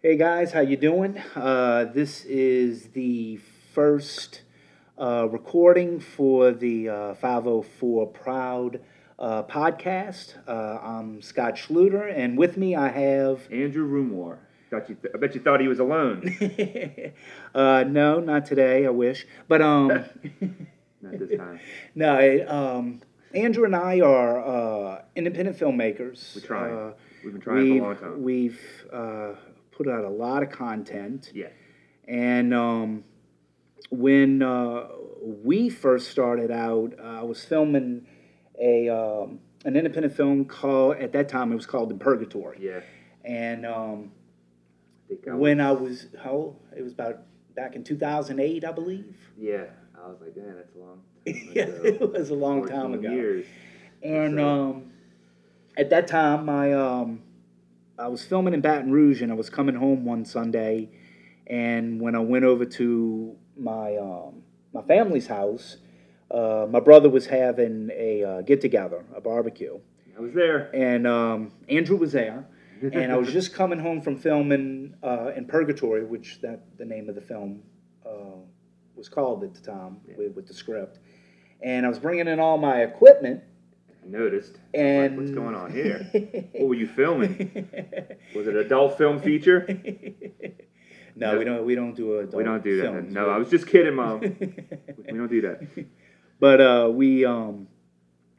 Hey 0.00 0.16
guys, 0.16 0.52
how 0.52 0.60
you 0.60 0.76
doing? 0.76 1.20
Uh, 1.34 1.86
this 1.86 2.24
is 2.24 2.90
the 2.90 3.38
first 3.72 4.42
uh, 4.96 5.26
recording 5.28 5.98
for 5.98 6.52
the 6.52 6.88
uh, 6.88 7.14
504 7.14 8.06
Proud 8.06 8.80
uh, 9.18 9.42
podcast. 9.42 10.34
Uh, 10.46 10.78
I'm 10.80 11.20
Scott 11.20 11.56
Schluter, 11.56 12.16
and 12.16 12.38
with 12.38 12.56
me 12.56 12.76
I 12.76 12.90
have. 12.90 13.48
Andrew 13.50 13.82
you 14.88 14.94
th- 14.94 15.12
I 15.12 15.18
bet 15.18 15.34
you 15.34 15.40
thought 15.40 15.60
he 15.60 15.66
was 15.66 15.80
alone. 15.80 16.32
uh, 17.54 17.82
no, 17.88 18.20
not 18.20 18.46
today. 18.46 18.86
I 18.86 18.90
wish, 18.90 19.26
but 19.48 19.60
um, 19.60 19.88
Not 21.02 21.18
this 21.18 21.36
time. 21.36 21.58
no. 21.96 22.18
it, 22.18 22.48
Um, 22.48 23.00
Andrew 23.34 23.64
and 23.64 23.74
I 23.74 23.98
are 24.00 24.38
uh, 24.38 25.02
independent 25.16 25.58
filmmakers. 25.58 26.36
We're 26.36 26.46
trying. 26.46 26.74
Uh, 26.74 26.92
We've 27.24 27.32
been 27.32 27.42
trying 27.42 27.56
we've, 27.64 27.78
for 27.78 27.84
a 27.84 27.88
long 27.88 27.96
time. 27.96 28.22
We've 28.22 28.60
uh, 28.92 29.32
put 29.78 29.88
out 29.88 30.04
a 30.04 30.10
lot 30.10 30.42
of 30.42 30.50
content. 30.50 31.30
yeah. 31.32 31.46
And 32.06 32.52
um, 32.54 33.04
when 33.90 34.42
uh, 34.42 34.88
we 35.22 35.68
first 35.70 36.10
started 36.10 36.50
out, 36.50 36.94
uh, 36.98 37.20
I 37.20 37.22
was 37.22 37.44
filming 37.44 38.06
a 38.60 38.88
um, 38.88 39.40
an 39.64 39.76
independent 39.76 40.14
film 40.16 40.44
called 40.46 40.96
at 40.96 41.12
that 41.12 41.28
time 41.28 41.52
it 41.52 41.54
was 41.54 41.66
called 41.66 41.90
The 41.90 41.94
Purgatory. 41.94 42.58
Yeah. 42.60 42.80
And 43.24 43.64
um, 43.66 44.12
I 45.30 45.34
when 45.34 45.60
I 45.60 45.72
was 45.72 46.06
how 46.22 46.30
old? 46.30 46.56
It 46.76 46.82
was 46.82 46.92
about 46.92 47.20
back 47.54 47.76
in 47.76 47.84
2008, 47.84 48.64
I 48.64 48.72
believe. 48.72 49.16
Yeah. 49.38 49.64
I 50.02 50.08
was 50.08 50.18
like, 50.20 50.36
man, 50.36 50.54
that's 50.56 50.74
a 50.74 50.78
long 50.78 51.00
time 51.26 51.50
yeah, 51.54 51.64
it 51.64 52.12
was 52.12 52.30
a 52.30 52.34
long 52.34 52.66
time 52.66 52.94
ago. 52.94 53.10
Years. 53.10 53.46
And 54.02 54.36
So- 54.38 54.48
um, 54.48 54.92
at 55.76 55.90
that 55.90 56.06
time, 56.08 56.46
my 56.46 56.72
um, 56.72 57.20
I 57.98 58.06
was 58.06 58.24
filming 58.24 58.54
in 58.54 58.60
Baton 58.60 58.92
Rouge, 58.92 59.22
and 59.22 59.32
I 59.32 59.34
was 59.34 59.50
coming 59.50 59.74
home 59.74 60.04
one 60.04 60.24
Sunday, 60.24 60.88
and 61.48 62.00
when 62.00 62.14
I 62.14 62.20
went 62.20 62.44
over 62.44 62.64
to 62.64 63.36
my 63.56 63.96
um, 63.96 64.42
my 64.72 64.82
family's 64.82 65.26
house, 65.26 65.78
uh, 66.30 66.66
my 66.70 66.78
brother 66.78 67.08
was 67.10 67.26
having 67.26 67.90
a 67.92 68.22
uh, 68.22 68.40
get 68.42 68.60
together, 68.60 69.04
a 69.16 69.20
barbecue, 69.20 69.80
I 70.16 70.20
was 70.20 70.32
there. 70.32 70.70
and 70.74 71.06
um, 71.08 71.52
Andrew 71.68 71.96
was 71.96 72.12
there, 72.12 72.46
and 72.80 73.10
I 73.10 73.16
was 73.16 73.32
just 73.32 73.52
coming 73.52 73.80
home 73.80 74.00
from 74.00 74.16
filming 74.16 74.94
uh, 75.02 75.32
in 75.34 75.46
Purgatory, 75.46 76.04
which 76.04 76.40
that 76.40 76.78
the 76.78 76.84
name 76.84 77.08
of 77.08 77.16
the 77.16 77.20
film 77.20 77.62
uh, 78.06 78.38
was 78.94 79.08
called 79.08 79.42
at 79.42 79.54
the 79.54 79.60
time 79.60 79.96
with, 80.16 80.36
with 80.36 80.46
the 80.46 80.54
script, 80.54 81.00
and 81.62 81.84
I 81.84 81.88
was 81.88 81.98
bringing 81.98 82.28
in 82.28 82.38
all 82.38 82.58
my 82.58 82.82
equipment. 82.82 83.42
Noticed. 84.08 84.56
And 84.74 85.12
like, 85.16 85.18
what's 85.20 85.30
going 85.32 85.54
on 85.54 85.70
here? 85.80 86.08
what 86.52 86.68
were 86.68 86.74
you 86.74 86.86
filming? 86.86 87.68
Was 88.34 88.46
it 88.46 88.54
an 88.54 88.60
adult 88.64 88.96
film 88.98 89.20
feature? 89.20 89.66
no, 91.14 91.38
we 91.38 91.44
don't. 91.44 91.64
We 91.66 91.74
don't 91.74 91.94
do 91.94 92.18
a. 92.20 92.26
we 92.26 92.42
don't 92.42 92.62
do 92.64 92.78
that. 92.78 92.92
films. 92.92 93.12
No, 93.12 93.28
I 93.28 93.36
was 93.38 93.50
just 93.50 93.66
kidding, 93.66 93.94
Mom. 93.94 94.20
we 94.20 95.12
don't 95.12 95.28
do 95.30 95.42
that. 95.42 95.60
But 96.40 96.60
uh, 96.60 96.88
we, 96.92 97.24
um, 97.24 97.66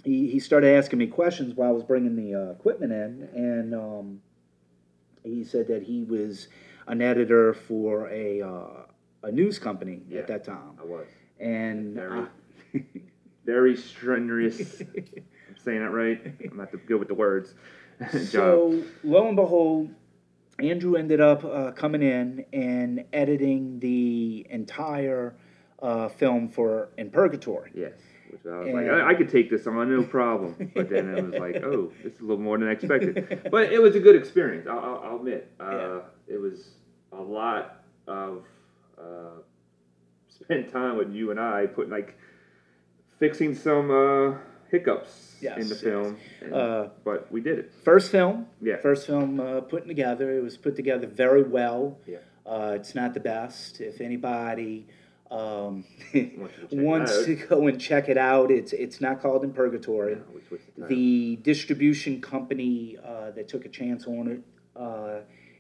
he, 0.04 0.28
he 0.32 0.40
started 0.40 0.76
asking 0.76 1.00
me 1.00 1.08
questions 1.08 1.54
while 1.54 1.70
I 1.70 1.72
was 1.74 1.84
bringing 1.84 2.16
the 2.16 2.34
uh, 2.34 2.52
equipment 2.52 2.92
in, 2.92 3.30
and 3.36 3.76
um, 3.76 4.22
he 5.24 5.44
said 5.44 5.68
that 5.68 5.84
he 5.84 6.04
was 6.04 6.48
an 6.88 7.02
editor 7.02 7.54
for 7.54 8.10
a 8.10 8.42
uh, 8.42 8.68
a 9.24 9.32
news 9.32 9.60
company 9.60 10.02
Yeah. 10.10 10.20
at 10.22 10.28
that 10.28 10.44
time, 10.46 10.78
I 10.82 10.86
was. 10.86 11.06
and 11.40 11.94
Very, 11.94 12.26
very 13.46 13.76
strenuous. 13.78 14.82
Saying 15.64 15.80
that 15.80 15.90
right. 15.92 16.22
I'm 16.50 16.58
not 16.58 16.70
good 16.86 17.00
with 17.00 17.08
the 17.08 17.16
words. 17.16 17.54
So 18.30 18.82
lo 19.04 19.28
and 19.28 19.36
behold, 19.36 19.90
Andrew 20.60 20.96
ended 20.96 21.20
up 21.20 21.44
uh, 21.44 21.72
coming 21.72 22.02
in 22.02 22.46
and 22.54 23.04
editing 23.12 23.80
the 23.80 24.48
entire 24.50 25.36
uh, 25.82 26.08
film 26.08 26.48
for 26.48 26.90
In 26.98 27.10
Purgatory. 27.10 27.72
Yes. 27.74 27.94
Which 28.32 28.42
I 28.46 28.60
was 28.60 28.74
like, 28.74 28.88
I, 28.88 29.10
I 29.10 29.14
could 29.16 29.28
take 29.28 29.50
this 29.50 29.68
on, 29.68 29.90
no 29.90 30.04
problem. 30.04 30.72
But 30.74 30.90
then 30.90 31.14
it 31.14 31.24
was 31.26 31.34
like, 31.40 31.58
oh, 31.64 31.92
this 32.04 32.14
is 32.14 32.20
a 32.20 32.24
little 32.24 32.42
more 32.42 32.58
than 32.58 32.68
I 32.70 32.72
expected. 32.72 33.48
But 33.52 33.74
it 33.74 33.82
was 33.82 33.96
a 33.96 34.00
good 34.00 34.16
experience. 34.16 34.68
I'll, 34.70 34.80
I'll, 34.80 35.02
I'll 35.04 35.16
admit. 35.18 35.52
Uh, 35.60 35.72
Yeah. 35.72 36.00
It 36.36 36.40
was 36.40 36.70
a 37.12 37.22
lot 37.22 37.84
of 38.08 38.44
uh, 38.98 39.42
spent 40.30 40.72
time 40.72 40.96
with 40.98 41.12
you 41.12 41.32
and 41.32 41.40
I, 41.40 41.66
putting 41.66 41.92
like 41.92 42.18
fixing 43.18 43.56
some 43.56 43.90
uh, 43.92 44.38
hiccups 44.70 45.38
Yes, 45.42 45.58
in 45.62 45.70
the 45.70 45.76
film. 45.76 46.18
And- 46.42 46.54
Uh, 46.54 46.90
but 47.04 47.32
we 47.32 47.42
did 47.42 47.60
it. 47.60 47.72
First 47.84 48.12
film, 48.12 48.48
Yeah. 48.62 48.78
first 48.78 49.08
film 49.08 49.40
uh, 49.40 49.62
putting 49.62 49.88
together. 49.88 50.32
It 50.38 50.44
was 50.44 50.58
put 50.58 50.76
together 50.76 51.08
very 51.08 51.44
well. 51.44 51.98
Yeah. 52.06 52.18
Uh, 52.46 52.74
it's 52.76 52.96
not 52.96 53.14
the 53.14 53.20
best. 53.20 53.80
If 53.82 54.02
anybody 54.02 54.88
um, 55.32 55.86
wants 56.72 57.26
to 57.26 57.36
go 57.36 57.68
and 57.68 57.80
check 57.80 58.10
it 58.10 58.18
out, 58.18 58.50
it's 58.52 58.74
it's 58.74 59.00
not 59.00 59.22
called 59.22 59.44
In 59.44 59.54
Purgatory. 59.54 60.18
The. 60.78 60.86
The 60.88 61.36
distribution 61.38 62.20
company 62.22 62.98
uh, 63.04 63.32
that 63.32 63.48
took 63.48 63.66
a 63.66 63.70
chance 63.70 64.08
on 64.08 64.28
it 64.28 64.42
uh, 64.76 65.20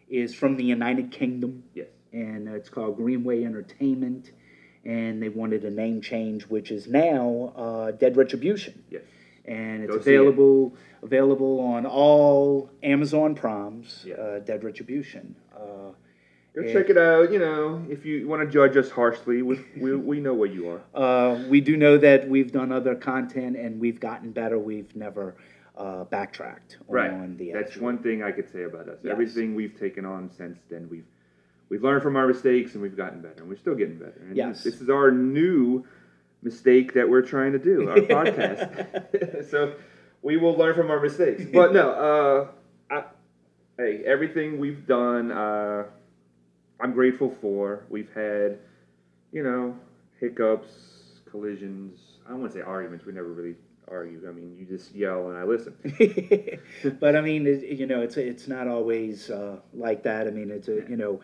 is 0.09 0.33
from 0.33 0.57
the 0.57 0.63
United 0.63 1.11
Kingdom, 1.11 1.63
yes. 1.75 1.87
and 2.11 2.47
it's 2.47 2.69
called 2.69 2.97
Greenway 2.97 3.43
Entertainment. 3.43 4.31
And 4.85 5.21
they 5.21 5.29
wanted 5.29 5.65
a 5.65 5.69
name 5.71 6.01
change, 6.01 6.43
which 6.47 6.71
is 6.71 6.87
now 6.87 7.53
uh, 7.55 7.91
Dead 7.91 8.15
Retribution 8.15 8.81
Yes. 8.89 9.01
and 9.45 9.83
it's 9.83 9.91
Go 9.93 10.01
see 10.01 10.13
it. 10.13 10.15
available 10.19 10.73
available 11.03 11.59
on 11.61 11.85
all 11.85 12.69
Amazon 12.83 13.35
Primes. 13.35 14.03
Yeah. 14.05 14.15
Uh, 14.15 14.39
Dead 14.39 14.63
Retribution. 14.63 15.35
Uh, 15.55 15.91
Go 16.55 16.63
check 16.73 16.89
it 16.89 16.97
out. 16.97 17.31
You 17.31 17.39
know, 17.39 17.85
if 17.89 18.05
you 18.05 18.27
want 18.27 18.41
to 18.41 18.51
judge 18.51 18.75
us 18.75 18.89
harshly, 18.89 19.41
we, 19.41 19.59
we, 19.77 19.95
we 19.95 20.19
know 20.19 20.33
what 20.33 20.51
you 20.51 20.69
are. 20.69 20.81
uh, 20.95 21.43
we 21.47 21.61
do 21.61 21.77
know 21.77 21.97
that 21.97 22.27
we've 22.27 22.51
done 22.51 22.71
other 22.71 22.95
content 22.95 23.55
and 23.55 23.79
we've 23.79 23.99
gotten 23.99 24.31
better. 24.31 24.57
We've 24.57 24.93
never 24.95 25.35
uh, 25.77 26.05
backtracked 26.05 26.77
Right. 26.87 27.11
on 27.11 27.37
the. 27.37 27.51
That's 27.53 27.71
actual- 27.71 27.83
one 27.85 27.97
thing 27.99 28.23
I 28.23 28.31
could 28.31 28.51
say 28.51 28.63
about 28.63 28.89
us. 28.89 28.97
Yes. 29.03 29.11
Everything 29.11 29.55
we've 29.55 29.77
taken 29.79 30.05
on 30.05 30.31
since 30.35 30.57
then, 30.69 30.87
we've 30.89 31.05
we've 31.69 31.83
learned 31.83 32.03
from 32.03 32.15
our 32.15 32.27
mistakes 32.27 32.73
and 32.73 32.81
we've 32.81 32.97
gotten 32.97 33.21
better, 33.21 33.35
and 33.41 33.49
we're 33.49 33.57
still 33.57 33.75
getting 33.75 33.97
better. 33.97 34.21
And 34.27 34.35
Yes. 34.35 34.63
this 34.63 34.81
is 34.81 34.89
our 34.89 35.11
new 35.11 35.85
mistake 36.41 36.93
that 36.93 37.07
we're 37.09 37.21
trying 37.21 37.51
to 37.53 37.59
do, 37.59 37.89
our 37.89 37.95
podcast. 37.97 39.49
so 39.51 39.75
we 40.21 40.37
will 40.37 40.55
learn 40.55 40.75
from 40.75 40.89
our 40.91 40.99
mistakes. 40.99 41.43
But 41.51 41.73
no, 41.73 41.91
uh, 41.91 42.93
I, 42.93 43.03
hey, 43.77 44.03
everything 44.05 44.59
we've 44.59 44.85
done, 44.87 45.31
uh, 45.31 45.83
I'm 46.79 46.93
grateful 46.93 47.29
for. 47.41 47.85
We've 47.89 48.11
had, 48.13 48.59
you 49.31 49.43
know, 49.43 49.77
hiccups, 50.19 50.71
collisions. 51.29 51.99
I 52.25 52.31
don't 52.31 52.41
want 52.41 52.53
to 52.53 52.59
say 52.59 52.63
arguments. 52.63 53.05
We 53.05 53.13
never 53.13 53.27
really 53.27 53.55
argue. 53.89 54.21
I 54.27 54.31
mean, 54.31 54.55
you 54.57 54.65
just 54.65 54.93
yell 54.95 55.29
and 55.29 55.37
I 55.37 55.43
listen. 55.43 55.73
but 56.99 57.15
I 57.15 57.21
mean, 57.21 57.47
it, 57.47 57.63
you 57.63 57.85
know, 57.85 58.01
it's 58.01 58.17
it's 58.17 58.47
not 58.47 58.67
always 58.67 59.29
uh, 59.29 59.57
like 59.73 60.03
that. 60.03 60.27
I 60.27 60.31
mean, 60.31 60.51
it's 60.51 60.67
a 60.67 60.83
you 60.89 60.95
know, 60.95 61.19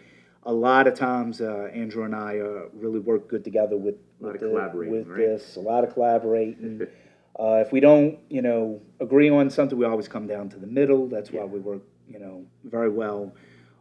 a 0.45 0.53
lot 0.53 0.87
of 0.87 0.93
times 0.93 1.41
uh, 1.41 1.69
Andrew 1.73 2.03
and 2.03 2.15
I 2.15 2.39
uh, 2.39 2.69
really 2.73 2.99
work 2.99 3.27
good 3.27 3.43
together 3.43 3.77
with 3.77 3.95
with, 4.19 4.39
the- 4.39 4.71
with 4.73 5.07
right? 5.07 5.17
this. 5.17 5.55
A 5.55 5.59
lot 5.59 5.83
of 5.83 5.93
collaborating. 5.93 6.81
uh, 7.39 7.63
if 7.65 7.71
we 7.71 7.79
don't, 7.79 8.19
you 8.29 8.41
know, 8.41 8.81
agree 8.99 9.29
on 9.29 9.49
something, 9.49 9.77
we 9.77 9.85
always 9.85 10.07
come 10.07 10.27
down 10.27 10.49
to 10.49 10.57
the 10.57 10.67
middle. 10.67 11.07
That's 11.07 11.31
why 11.31 11.43
we 11.43 11.59
work, 11.59 11.81
you 12.07 12.19
know, 12.19 12.45
very 12.63 12.89
well 12.89 13.33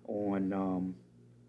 on 0.09 0.53
um, 0.53 0.95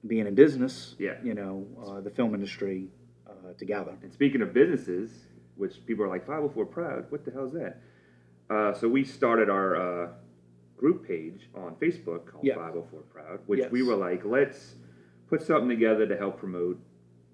being 0.08 0.28
in 0.28 0.36
business. 0.36 0.96
Yeah. 1.00 1.16
You 1.24 1.34
know, 1.34 1.66
uh, 1.86 2.02
the 2.02 2.10
film 2.12 2.36
industry 2.36 2.88
uh, 3.28 3.54
together. 3.58 3.94
And 4.04 4.14
speaking 4.14 4.42
of 4.42 4.54
businesses, 4.54 5.10
which 5.56 5.84
people 5.86 6.06
are 6.06 6.10
like 6.10 6.26
504 6.28 6.66
Proud, 6.68 7.06
what 7.10 7.26
the 7.26 7.32
hell's 7.32 7.54
that? 7.54 7.78
Uh, 8.50 8.74
so 8.74 8.88
we 8.88 9.04
started 9.04 9.50
our 9.50 9.76
uh, 9.76 10.10
group 10.78 11.08
page 11.08 11.50
on 11.56 11.74
Facebook 11.82 12.28
called 12.28 12.44
Yeah. 12.44 12.56
504 12.56 13.00
Proud, 13.12 13.40
which 13.48 13.62
Yes. 13.62 13.72
we 13.72 13.82
were 13.82 13.96
like, 13.96 14.24
let's 14.26 14.76
put 15.30 15.42
something 15.42 15.70
together 15.70 16.06
to 16.08 16.18
help 16.18 16.40
promote 16.40 16.80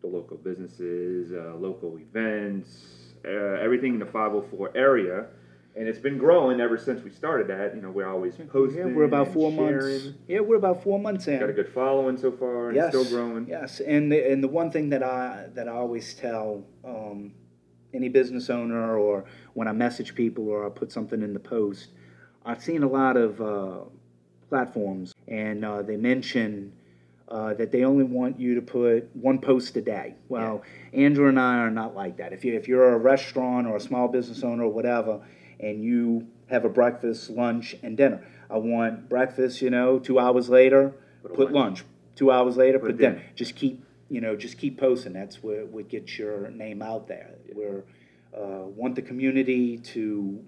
the 0.01 0.07
local 0.07 0.37
businesses, 0.37 1.31
uh, 1.31 1.55
local 1.55 1.97
events, 1.97 3.13
uh, 3.25 3.29
everything 3.29 3.93
in 3.93 3.99
the 3.99 4.05
504 4.05 4.71
area. 4.75 5.27
And 5.73 5.87
it's 5.87 5.99
been 5.99 6.17
growing 6.17 6.59
ever 6.59 6.77
since 6.77 7.01
we 7.01 7.11
started 7.11 7.47
that. 7.47 7.73
You 7.75 7.81
know, 7.81 7.91
we're 7.91 8.09
always 8.09 8.35
posting. 8.51 8.79
Yeah, 8.79 8.85
we're 8.93 9.05
about 9.05 9.31
four 9.31 9.51
sharing. 9.51 9.77
months. 9.77 10.07
Yeah, 10.27 10.41
we're 10.41 10.57
about 10.57 10.83
four 10.83 10.99
months 10.99 11.27
in. 11.27 11.39
Got 11.39 11.49
a 11.49 11.53
good 11.53 11.71
following 11.73 12.17
so 12.17 12.29
far, 12.29 12.69
and 12.69 12.75
yes, 12.75 12.89
still 12.89 13.05
growing. 13.05 13.47
Yes, 13.47 13.79
and 13.79 14.11
the, 14.11 14.31
and 14.31 14.43
the 14.43 14.49
one 14.49 14.69
thing 14.69 14.89
that 14.89 15.01
I 15.01 15.47
that 15.53 15.69
I 15.69 15.71
always 15.71 16.13
tell 16.13 16.65
um, 16.83 17.31
any 17.93 18.09
business 18.09 18.49
owner 18.49 18.97
or 18.97 19.23
when 19.53 19.69
I 19.69 19.71
message 19.71 20.13
people 20.13 20.49
or 20.49 20.65
I 20.65 20.69
put 20.69 20.91
something 20.91 21.21
in 21.21 21.33
the 21.33 21.39
post, 21.39 21.91
I've 22.45 22.61
seen 22.61 22.83
a 22.83 22.89
lot 22.89 23.15
of 23.15 23.39
uh, 23.39 23.85
platforms 24.49 25.13
and 25.27 25.63
uh, 25.63 25.81
they 25.83 25.95
mention. 25.95 26.73
Uh, 27.31 27.53
that 27.53 27.71
they 27.71 27.85
only 27.85 28.03
want 28.03 28.37
you 28.41 28.55
to 28.55 28.61
put 28.61 29.09
one 29.15 29.39
post 29.39 29.77
a 29.77 29.81
day. 29.81 30.15
Well, 30.27 30.63
Andrew 30.91 31.29
and 31.29 31.39
I 31.39 31.59
are 31.59 31.71
not 31.71 31.95
like 31.95 32.17
that. 32.17 32.33
If 32.33 32.43
you 32.43 32.53
if 32.55 32.67
you're 32.67 32.93
a 32.93 32.97
restaurant 32.97 33.67
or 33.67 33.77
a 33.77 33.79
small 33.79 34.09
business 34.09 34.43
owner 34.43 34.63
or 34.65 34.69
whatever, 34.73 35.21
and 35.57 35.81
you 35.81 36.27
have 36.49 36.65
a 36.65 36.69
breakfast, 36.69 37.29
lunch, 37.29 37.73
and 37.83 37.95
dinner, 37.95 38.27
I 38.49 38.57
want 38.57 39.07
breakfast. 39.07 39.61
You 39.61 39.69
know, 39.69 39.97
two 39.97 40.19
hours 40.19 40.49
later, 40.49 40.93
Put 41.21 41.33
put 41.35 41.51
lunch. 41.53 41.79
lunch. 41.79 41.85
two 42.17 42.31
hours 42.31 42.57
later, 42.57 42.79
Put 42.79 42.91
it 42.91 42.97
then 42.97 43.15
in. 43.15 43.21
just 43.35 43.55
keep, 43.55 43.81
you 44.09 44.19
know, 44.19 44.35
just 44.35 44.57
keep 44.57 44.77
posting. 44.77 45.13
That's 45.13 45.41
what, 45.41 45.67
what 45.67 45.87
gets 45.87 46.19
your 46.19 46.49
name 46.49 46.81
out 46.81 47.07
there. 47.07 47.35
We're, 47.55 47.85
uh, 48.37 48.65
want 48.75 48.95
the 48.95 49.01
community 49.03 49.77
to 49.77 50.43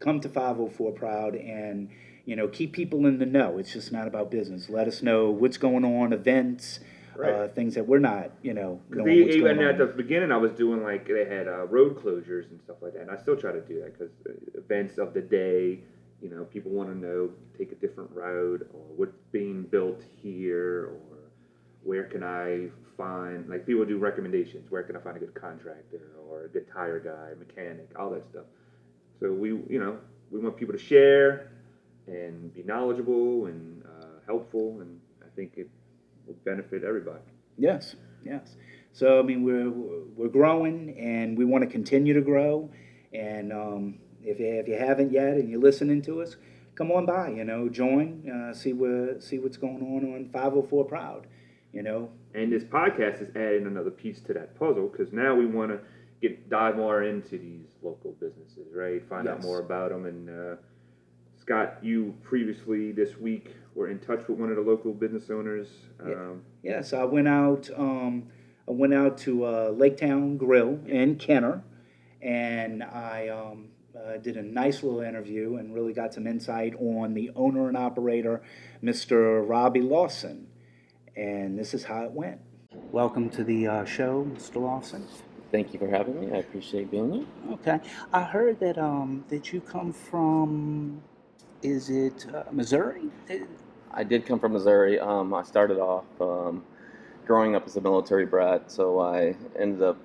come 0.00 0.20
to 0.20 0.30
504 0.30 0.92
Proud 0.92 1.34
and, 1.34 1.90
you 2.24 2.36
know, 2.36 2.48
keep 2.48 2.72
people 2.72 3.06
in 3.06 3.18
the 3.18 3.26
know. 3.26 3.58
It's 3.58 3.72
just 3.72 3.92
not 3.92 4.06
about 4.06 4.30
business. 4.30 4.68
Let 4.68 4.88
us 4.88 5.02
know 5.02 5.30
what's 5.30 5.56
going 5.58 5.84
on, 5.84 6.12
events, 6.12 6.80
uh, 7.22 7.48
things 7.48 7.74
that 7.74 7.86
we're 7.86 7.98
not, 7.98 8.30
you 8.42 8.54
know, 8.54 8.80
what's 9.24 9.36
even 9.36 9.58
at 9.68 9.78
the 9.78 9.86
beginning, 9.86 10.32
I 10.32 10.36
was 10.36 10.52
doing 10.52 10.82
like 10.82 11.06
they 11.06 11.26
had 11.26 11.48
uh, 11.48 11.66
road 11.66 11.96
closures 11.96 12.50
and 12.50 12.60
stuff 12.62 12.76
like 12.80 12.94
that, 12.94 13.02
and 13.02 13.10
I 13.10 13.16
still 13.18 13.36
try 13.36 13.52
to 13.52 13.60
do 13.60 13.80
that 13.82 13.96
because 13.96 14.12
events 14.54 14.98
of 14.98 15.14
the 15.14 15.20
day, 15.20 15.80
you 16.20 16.30
know, 16.30 16.44
people 16.44 16.70
want 16.72 16.88
to 16.88 16.96
know 16.96 17.30
take 17.58 17.72
a 17.72 17.76
different 17.76 18.10
road 18.12 18.68
or 18.72 18.80
what's 18.96 19.16
being 19.30 19.62
built 19.64 20.02
here 20.22 20.86
or 20.86 20.98
where 21.82 22.04
can 22.04 22.22
I 22.22 22.68
find 22.96 23.48
like 23.48 23.66
people 23.66 23.84
do 23.84 23.98
recommendations. 23.98 24.70
Where 24.70 24.82
can 24.82 24.96
I 24.96 25.00
find 25.00 25.16
a 25.16 25.20
good 25.20 25.34
contractor 25.34 26.12
or 26.28 26.46
a 26.46 26.48
good 26.48 26.66
tire 26.72 27.00
guy, 27.00 27.38
mechanic, 27.38 27.90
all 27.98 28.10
that 28.10 28.24
stuff. 28.30 28.44
So 29.20 29.32
we, 29.32 29.48
you 29.48 29.78
know, 29.78 29.98
we 30.30 30.40
want 30.40 30.56
people 30.56 30.72
to 30.72 30.80
share 30.80 31.50
and 32.06 32.52
be 32.54 32.62
knowledgeable 32.62 33.46
and 33.46 33.82
uh, 33.84 34.06
helpful, 34.26 34.80
and 34.80 35.00
I 35.22 35.28
think 35.34 35.52
it 35.56 35.68
will 36.26 36.36
benefit 36.44 36.84
everybody. 36.84 37.22
Yes, 37.56 37.96
yes. 38.24 38.56
So 38.92 39.18
I 39.18 39.22
mean, 39.22 39.42
we're 39.42 39.70
we're 39.70 40.28
growing, 40.28 40.96
and 40.98 41.36
we 41.36 41.44
want 41.44 41.64
to 41.64 41.70
continue 41.70 42.14
to 42.14 42.20
grow. 42.20 42.70
And 43.12 43.52
um, 43.52 43.98
if 44.22 44.40
you, 44.40 44.46
if 44.46 44.68
you 44.68 44.76
haven't 44.76 45.12
yet, 45.12 45.34
and 45.34 45.48
you're 45.48 45.60
listening 45.60 46.02
to 46.02 46.22
us, 46.22 46.36
come 46.74 46.90
on 46.90 47.06
by. 47.06 47.30
You 47.30 47.44
know, 47.44 47.68
join, 47.68 48.28
uh, 48.30 48.54
see 48.54 48.72
where 48.72 49.20
see 49.20 49.38
what's 49.38 49.56
going 49.56 49.82
on 49.82 50.14
on 50.14 50.28
504 50.32 50.84
Proud. 50.84 51.26
You 51.72 51.82
know, 51.82 52.10
And 52.34 52.52
this 52.52 52.62
podcast 52.62 53.20
is 53.20 53.34
adding 53.34 53.66
another 53.66 53.90
piece 53.90 54.20
to 54.22 54.34
that 54.34 54.56
puzzle 54.56 54.86
because 54.86 55.12
now 55.12 55.34
we 55.34 55.44
want 55.44 55.72
to 55.72 55.80
get 56.22 56.48
dive 56.48 56.76
more 56.76 57.02
into 57.02 57.36
these 57.36 57.66
local 57.82 58.12
businesses, 58.12 58.68
right? 58.72 59.02
Find 59.08 59.26
out 59.28 59.42
more 59.42 59.58
about 59.58 59.90
them. 59.90 60.06
And 60.06 60.30
uh, 60.30 60.56
Scott, 61.44 61.76
you 61.82 62.14
previously 62.22 62.90
this 62.90 63.18
week 63.18 63.54
were 63.74 63.88
in 63.88 63.98
touch 63.98 64.26
with 64.28 64.38
one 64.38 64.48
of 64.48 64.56
the 64.56 64.62
local 64.62 64.94
business 64.94 65.28
owners. 65.28 65.68
Yeah. 66.06 66.14
Um, 66.14 66.42
yeah. 66.62 66.80
So 66.80 67.00
I 67.00 67.04
went 67.04 67.28
out. 67.28 67.68
Um, 67.76 68.28
I 68.66 68.70
went 68.70 68.94
out 68.94 69.18
to 69.18 69.44
uh, 69.44 69.70
LakeTown 69.72 70.38
Grill 70.38 70.80
in 70.86 71.16
Kenner, 71.16 71.62
and 72.22 72.82
I 72.82 73.28
um, 73.28 73.68
uh, 73.94 74.16
did 74.16 74.38
a 74.38 74.42
nice 74.42 74.82
little 74.82 75.02
interview 75.02 75.56
and 75.56 75.74
really 75.74 75.92
got 75.92 76.14
some 76.14 76.26
insight 76.26 76.74
on 76.80 77.12
the 77.12 77.30
owner 77.36 77.68
and 77.68 77.76
operator, 77.76 78.42
Mr. 78.82 79.46
Robbie 79.46 79.82
Lawson. 79.82 80.46
And 81.14 81.58
this 81.58 81.74
is 81.74 81.84
how 81.84 82.04
it 82.04 82.12
went. 82.12 82.40
Welcome 82.90 83.28
to 83.30 83.44
the 83.44 83.66
uh, 83.66 83.84
show, 83.84 84.26
Mr. 84.34 84.62
Lawson. 84.62 85.06
Thank 85.52 85.74
you 85.74 85.78
for 85.78 85.88
having 85.88 86.18
me. 86.20 86.34
I 86.34 86.38
appreciate 86.38 86.90
being 86.90 87.12
here. 87.12 87.26
Okay, 87.52 87.80
I 88.12 88.22
heard 88.22 88.58
that 88.60 88.76
um 88.78 89.24
that 89.28 89.52
you 89.52 89.60
come 89.60 89.92
from, 89.92 91.00
is 91.64 91.88
it 91.88 92.26
uh, 92.32 92.44
Missouri? 92.52 93.08
I 93.90 94.04
did 94.04 94.26
come 94.26 94.38
from 94.38 94.52
Missouri. 94.52 95.00
Um, 95.00 95.32
I 95.32 95.42
started 95.42 95.78
off 95.78 96.04
um, 96.20 96.62
growing 97.24 97.56
up 97.56 97.66
as 97.66 97.76
a 97.76 97.80
military 97.80 98.26
brat, 98.26 98.70
so 98.70 99.00
I 99.00 99.34
ended 99.58 99.82
up 99.82 99.96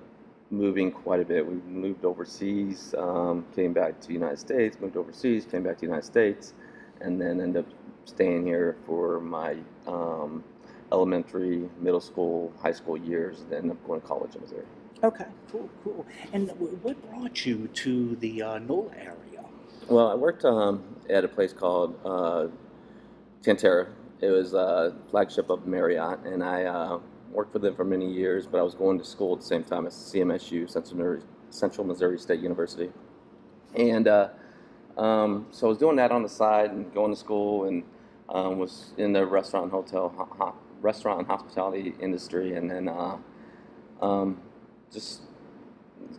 moving 0.50 0.90
quite 0.90 1.20
a 1.20 1.24
bit. 1.24 1.46
We 1.46 1.56
moved 1.70 2.04
overseas, 2.04 2.94
um, 2.96 3.44
came 3.54 3.74
back 3.74 4.00
to 4.00 4.08
the 4.08 4.14
United 4.14 4.38
States, 4.38 4.78
moved 4.80 4.96
overseas, 4.96 5.44
came 5.44 5.62
back 5.62 5.76
to 5.76 5.80
the 5.80 5.86
United 5.86 6.06
States, 6.06 6.54
and 7.02 7.20
then 7.20 7.40
ended 7.40 7.64
up 7.66 7.70
staying 8.06 8.46
here 8.46 8.76
for 8.86 9.20
my 9.20 9.56
um, 9.86 10.42
elementary, 10.92 11.68
middle 11.78 12.00
school, 12.00 12.52
high 12.62 12.72
school 12.72 12.96
years, 12.96 13.44
then 13.50 13.58
ended 13.58 13.72
up 13.72 13.86
going 13.86 14.00
to 14.00 14.06
college 14.06 14.34
in 14.34 14.40
Missouri. 14.40 14.64
Okay, 15.04 15.26
cool, 15.52 15.68
cool. 15.84 16.06
And 16.32 16.50
what 16.82 17.10
brought 17.10 17.44
you 17.44 17.68
to 17.68 18.16
the 18.16 18.42
uh, 18.42 18.58
NOLA 18.58 18.92
area? 18.96 19.44
Well, 19.88 20.08
I 20.08 20.14
worked 20.14 20.44
um, 20.44 20.84
at 21.10 21.24
a 21.24 21.28
place 21.28 21.52
called 21.52 21.98
uh, 22.04 22.46
Tan-Tar-A. 23.42 23.88
It 24.24 24.30
was 24.30 24.54
a 24.54 24.94
flagship 25.10 25.50
of 25.50 25.66
Marriott, 25.66 26.20
and 26.24 26.44
I 26.44 26.64
uh, 26.64 26.98
worked 27.32 27.52
for 27.52 27.58
them 27.58 27.74
for 27.74 27.84
many 27.84 28.10
years. 28.12 28.46
But 28.46 28.58
I 28.58 28.62
was 28.62 28.74
going 28.74 28.98
to 28.98 29.04
school 29.04 29.34
at 29.34 29.40
the 29.40 29.46
same 29.46 29.64
time 29.64 29.86
as 29.86 29.94
CMSU, 29.94 30.70
Central 30.70 30.96
Missouri, 30.96 31.22
Central 31.48 31.86
Missouri 31.86 32.18
State 32.18 32.40
University, 32.40 32.90
and 33.74 34.06
uh, 34.06 34.28
um, 34.98 35.46
so 35.50 35.66
I 35.66 35.70
was 35.70 35.78
doing 35.78 35.96
that 35.96 36.12
on 36.12 36.22
the 36.22 36.28
side 36.28 36.70
and 36.70 36.92
going 36.92 37.12
to 37.12 37.16
school, 37.18 37.64
and 37.64 37.82
um, 38.28 38.58
was 38.58 38.92
in 38.98 39.12
the 39.12 39.24
restaurant 39.24 39.64
and 39.64 39.72
hotel, 39.72 40.12
ho- 40.14 40.28
ho- 40.38 40.54
restaurant 40.82 41.20
and 41.20 41.26
hospitality 41.26 41.94
industry, 42.00 42.54
and 42.56 42.70
then 42.70 42.88
uh, 42.88 43.16
um, 44.02 44.40
just 44.92 45.22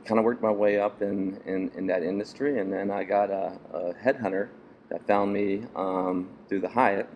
kind 0.06 0.18
of 0.18 0.26
worked 0.26 0.42
my 0.42 0.52
way 0.52 0.80
up 0.80 1.02
in, 1.02 1.40
in, 1.46 1.70
in 1.78 1.88
that 1.88 2.04
industry, 2.04 2.60
and 2.60 2.72
then 2.74 2.90
I 2.90 3.04
got 3.04 3.30
a, 3.30 3.58
a 3.74 3.94
headhunter 3.94 4.50
that 4.92 5.08
found 5.08 5.32
me 5.32 5.64
um, 5.76 6.30
through 6.48 6.60
the 6.60 6.68
Hyatt, 6.68 7.08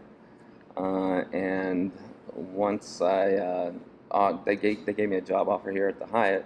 uh, 0.77 1.23
and 1.33 1.91
once 2.33 3.01
I 3.01 3.33
uh, 3.33 3.71
uh, 4.11 4.37
they 4.45 4.55
gave 4.55 4.85
they 4.85 4.93
gave 4.93 5.09
me 5.09 5.17
a 5.17 5.21
job 5.21 5.49
offer 5.49 5.71
here 5.71 5.89
at 5.89 5.99
the 5.99 6.05
Hyatt, 6.05 6.45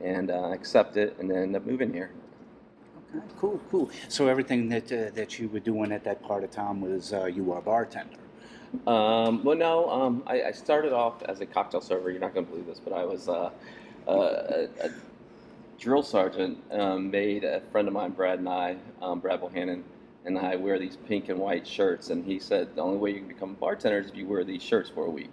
and 0.00 0.30
uh, 0.30 0.50
I 0.50 0.54
accepted, 0.54 1.14
and 1.18 1.30
then 1.30 1.38
ended 1.38 1.62
up 1.62 1.66
moving 1.66 1.92
here. 1.92 2.10
Okay, 3.16 3.24
cool, 3.38 3.60
cool. 3.70 3.90
So 4.08 4.26
everything 4.26 4.68
that 4.70 4.90
uh, 4.92 5.10
that 5.14 5.38
you 5.38 5.48
were 5.48 5.60
doing 5.60 5.92
at 5.92 6.02
that 6.04 6.22
part 6.22 6.42
of 6.42 6.50
town 6.50 6.80
was 6.80 7.12
uh, 7.12 7.26
you 7.26 7.44
were 7.44 7.58
a 7.58 7.62
bartender. 7.62 8.16
Um, 8.88 9.44
well, 9.44 9.56
no, 9.56 9.88
um, 9.88 10.24
I, 10.26 10.42
I 10.44 10.50
started 10.50 10.92
off 10.92 11.22
as 11.22 11.40
a 11.40 11.46
cocktail 11.46 11.80
server. 11.80 12.10
You're 12.10 12.20
not 12.20 12.34
going 12.34 12.46
to 12.46 12.50
believe 12.50 12.66
this, 12.66 12.80
but 12.80 12.92
I 12.92 13.04
was 13.04 13.28
uh, 13.28 13.50
uh, 14.08 14.10
a, 14.10 14.68
a 14.80 14.90
drill 15.78 16.02
sergeant. 16.02 16.58
Um, 16.72 17.08
made 17.08 17.44
a 17.44 17.60
friend 17.70 17.86
of 17.86 17.94
mine, 17.94 18.10
Brad 18.10 18.40
and 18.40 18.48
I, 18.48 18.76
um, 19.00 19.20
Brad 19.20 19.40
Bohannon, 19.40 19.84
and 20.24 20.38
I 20.38 20.56
wear 20.56 20.78
these 20.78 20.96
pink 20.96 21.28
and 21.28 21.38
white 21.38 21.66
shirts. 21.66 22.10
And 22.10 22.24
he 22.24 22.38
said 22.38 22.74
the 22.74 22.82
only 22.82 22.98
way 22.98 23.10
you 23.10 23.18
can 23.18 23.28
become 23.28 23.50
a 23.50 23.54
bartender 23.54 23.98
is 23.98 24.08
if 24.08 24.16
you 24.16 24.26
wear 24.26 24.44
these 24.44 24.62
shirts 24.62 24.88
for 24.88 25.04
a 25.06 25.10
week. 25.10 25.32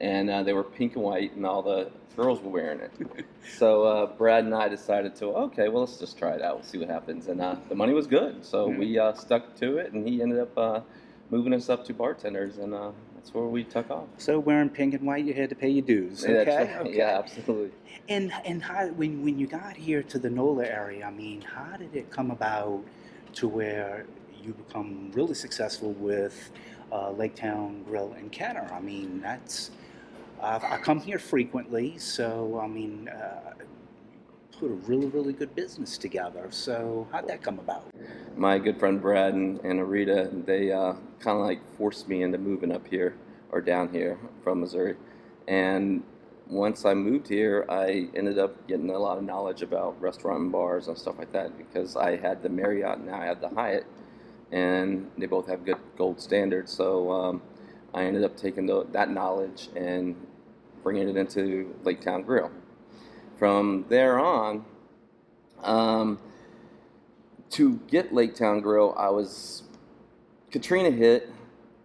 And 0.00 0.28
uh, 0.28 0.42
they 0.42 0.52
were 0.52 0.64
pink 0.64 0.94
and 0.94 1.04
white, 1.04 1.34
and 1.34 1.46
all 1.46 1.62
the 1.62 1.90
girls 2.16 2.40
were 2.42 2.50
wearing 2.50 2.80
it. 2.80 2.92
so 3.56 3.84
uh, 3.84 4.06
Brad 4.06 4.44
and 4.44 4.54
I 4.54 4.68
decided 4.68 5.16
to, 5.16 5.26
okay, 5.26 5.68
well, 5.68 5.80
let's 5.84 5.98
just 5.98 6.18
try 6.18 6.32
it 6.32 6.42
out, 6.42 6.56
We'll 6.56 6.64
see 6.64 6.78
what 6.78 6.88
happens. 6.88 7.28
And 7.28 7.40
uh, 7.40 7.56
the 7.68 7.74
money 7.74 7.94
was 7.94 8.06
good, 8.06 8.44
so 8.44 8.68
Mhm. 8.68 8.78
we 8.78 8.98
uh, 8.98 9.14
stuck 9.14 9.56
to 9.56 9.78
it, 9.78 9.92
and 9.92 10.06
he 10.06 10.20
ended 10.20 10.40
up 10.40 10.58
uh, 10.58 10.80
moving 11.30 11.54
us 11.54 11.70
up 11.70 11.84
to 11.86 11.94
bartenders, 11.94 12.58
and 12.58 12.74
uh, 12.74 12.92
that's 13.14 13.32
where 13.32 13.46
we 13.46 13.64
took 13.64 13.90
off. 13.90 14.08
So 14.18 14.38
wearing 14.38 14.68
pink 14.68 14.92
and 14.94 15.06
white, 15.06 15.24
you 15.24 15.32
had 15.32 15.48
to 15.48 15.54
pay 15.56 15.70
your 15.70 15.84
dues. 15.84 16.24
Okay, 16.24 16.44
right. 16.44 16.76
okay. 16.80 16.98
Yeah, 16.98 17.18
absolutely. 17.18 17.70
And 18.08 18.32
and 18.44 18.62
how 18.62 18.88
when 18.88 19.24
when 19.24 19.38
you 19.38 19.46
got 19.46 19.76
here 19.76 20.02
to 20.02 20.18
the 20.18 20.28
NOLA 20.28 20.66
area, 20.66 21.06
I 21.06 21.10
mean, 21.10 21.40
how 21.40 21.76
did 21.76 21.94
it 21.94 22.10
come 22.10 22.30
about 22.30 22.84
to 23.34 23.48
where 23.48 24.06
you 24.46 24.54
become 24.54 25.10
really 25.12 25.34
successful 25.34 25.92
with 25.94 26.50
uh, 26.92 27.10
LakeTown 27.10 27.84
Grill 27.84 28.14
and 28.16 28.30
Kenner? 28.30 28.68
I 28.72 28.80
mean, 28.80 29.20
that's 29.20 29.70
I've, 30.40 30.64
I 30.64 30.78
come 30.78 31.00
here 31.00 31.18
frequently, 31.18 31.98
so 31.98 32.60
I 32.62 32.66
mean, 32.66 33.08
uh, 33.08 33.54
put 34.58 34.70
a 34.70 34.74
really 34.74 35.06
really 35.06 35.32
good 35.32 35.54
business 35.54 35.98
together. 35.98 36.46
So 36.50 37.08
how'd 37.12 37.28
that 37.28 37.42
come 37.42 37.58
about? 37.58 37.86
My 38.36 38.58
good 38.58 38.78
friend 38.78 39.00
Brad 39.00 39.34
and, 39.34 39.58
and 39.60 39.80
Arita, 39.80 40.44
they 40.46 40.72
uh, 40.72 40.94
kind 41.18 41.38
of 41.38 41.46
like 41.46 41.60
forced 41.76 42.08
me 42.08 42.22
into 42.22 42.38
moving 42.38 42.70
up 42.70 42.86
here 42.86 43.16
or 43.50 43.60
down 43.60 43.92
here 43.92 44.18
from 44.42 44.60
Missouri. 44.60 44.96
And 45.48 46.02
once 46.48 46.84
I 46.84 46.94
moved 46.94 47.28
here, 47.28 47.64
I 47.68 48.08
ended 48.14 48.38
up 48.38 48.66
getting 48.68 48.90
a 48.90 48.98
lot 48.98 49.18
of 49.18 49.24
knowledge 49.24 49.62
about 49.62 50.00
restaurant 50.00 50.42
and 50.42 50.52
bars 50.52 50.88
and 50.88 50.96
stuff 50.96 51.16
like 51.18 51.32
that 51.32 51.56
because 51.56 51.96
I 51.96 52.16
had 52.16 52.42
the 52.42 52.48
Marriott 52.48 52.98
and 52.98 53.06
now 53.06 53.20
I 53.20 53.24
had 53.24 53.40
the 53.40 53.48
Hyatt, 53.48 53.86
and 54.52 55.10
they 55.18 55.26
both 55.26 55.46
have 55.48 55.64
good 55.64 55.78
gold 55.96 56.20
standards. 56.20 56.72
So 56.72 57.10
um, 57.10 57.42
I 57.94 58.04
ended 58.04 58.24
up 58.24 58.36
taking 58.36 58.66
the, 58.66 58.86
that 58.92 59.10
knowledge 59.10 59.68
and 59.74 60.16
bringing 60.82 61.08
it 61.08 61.16
into 61.16 61.74
LakeTown 61.84 62.24
Grill. 62.24 62.50
From 63.38 63.84
there 63.88 64.18
on, 64.18 64.64
um, 65.62 66.18
to 67.50 67.80
get 67.88 68.12
LakeTown 68.12 68.62
Grill, 68.62 68.94
I 68.96 69.08
was 69.08 69.64
Katrina 70.50 70.90
hit, 70.90 71.30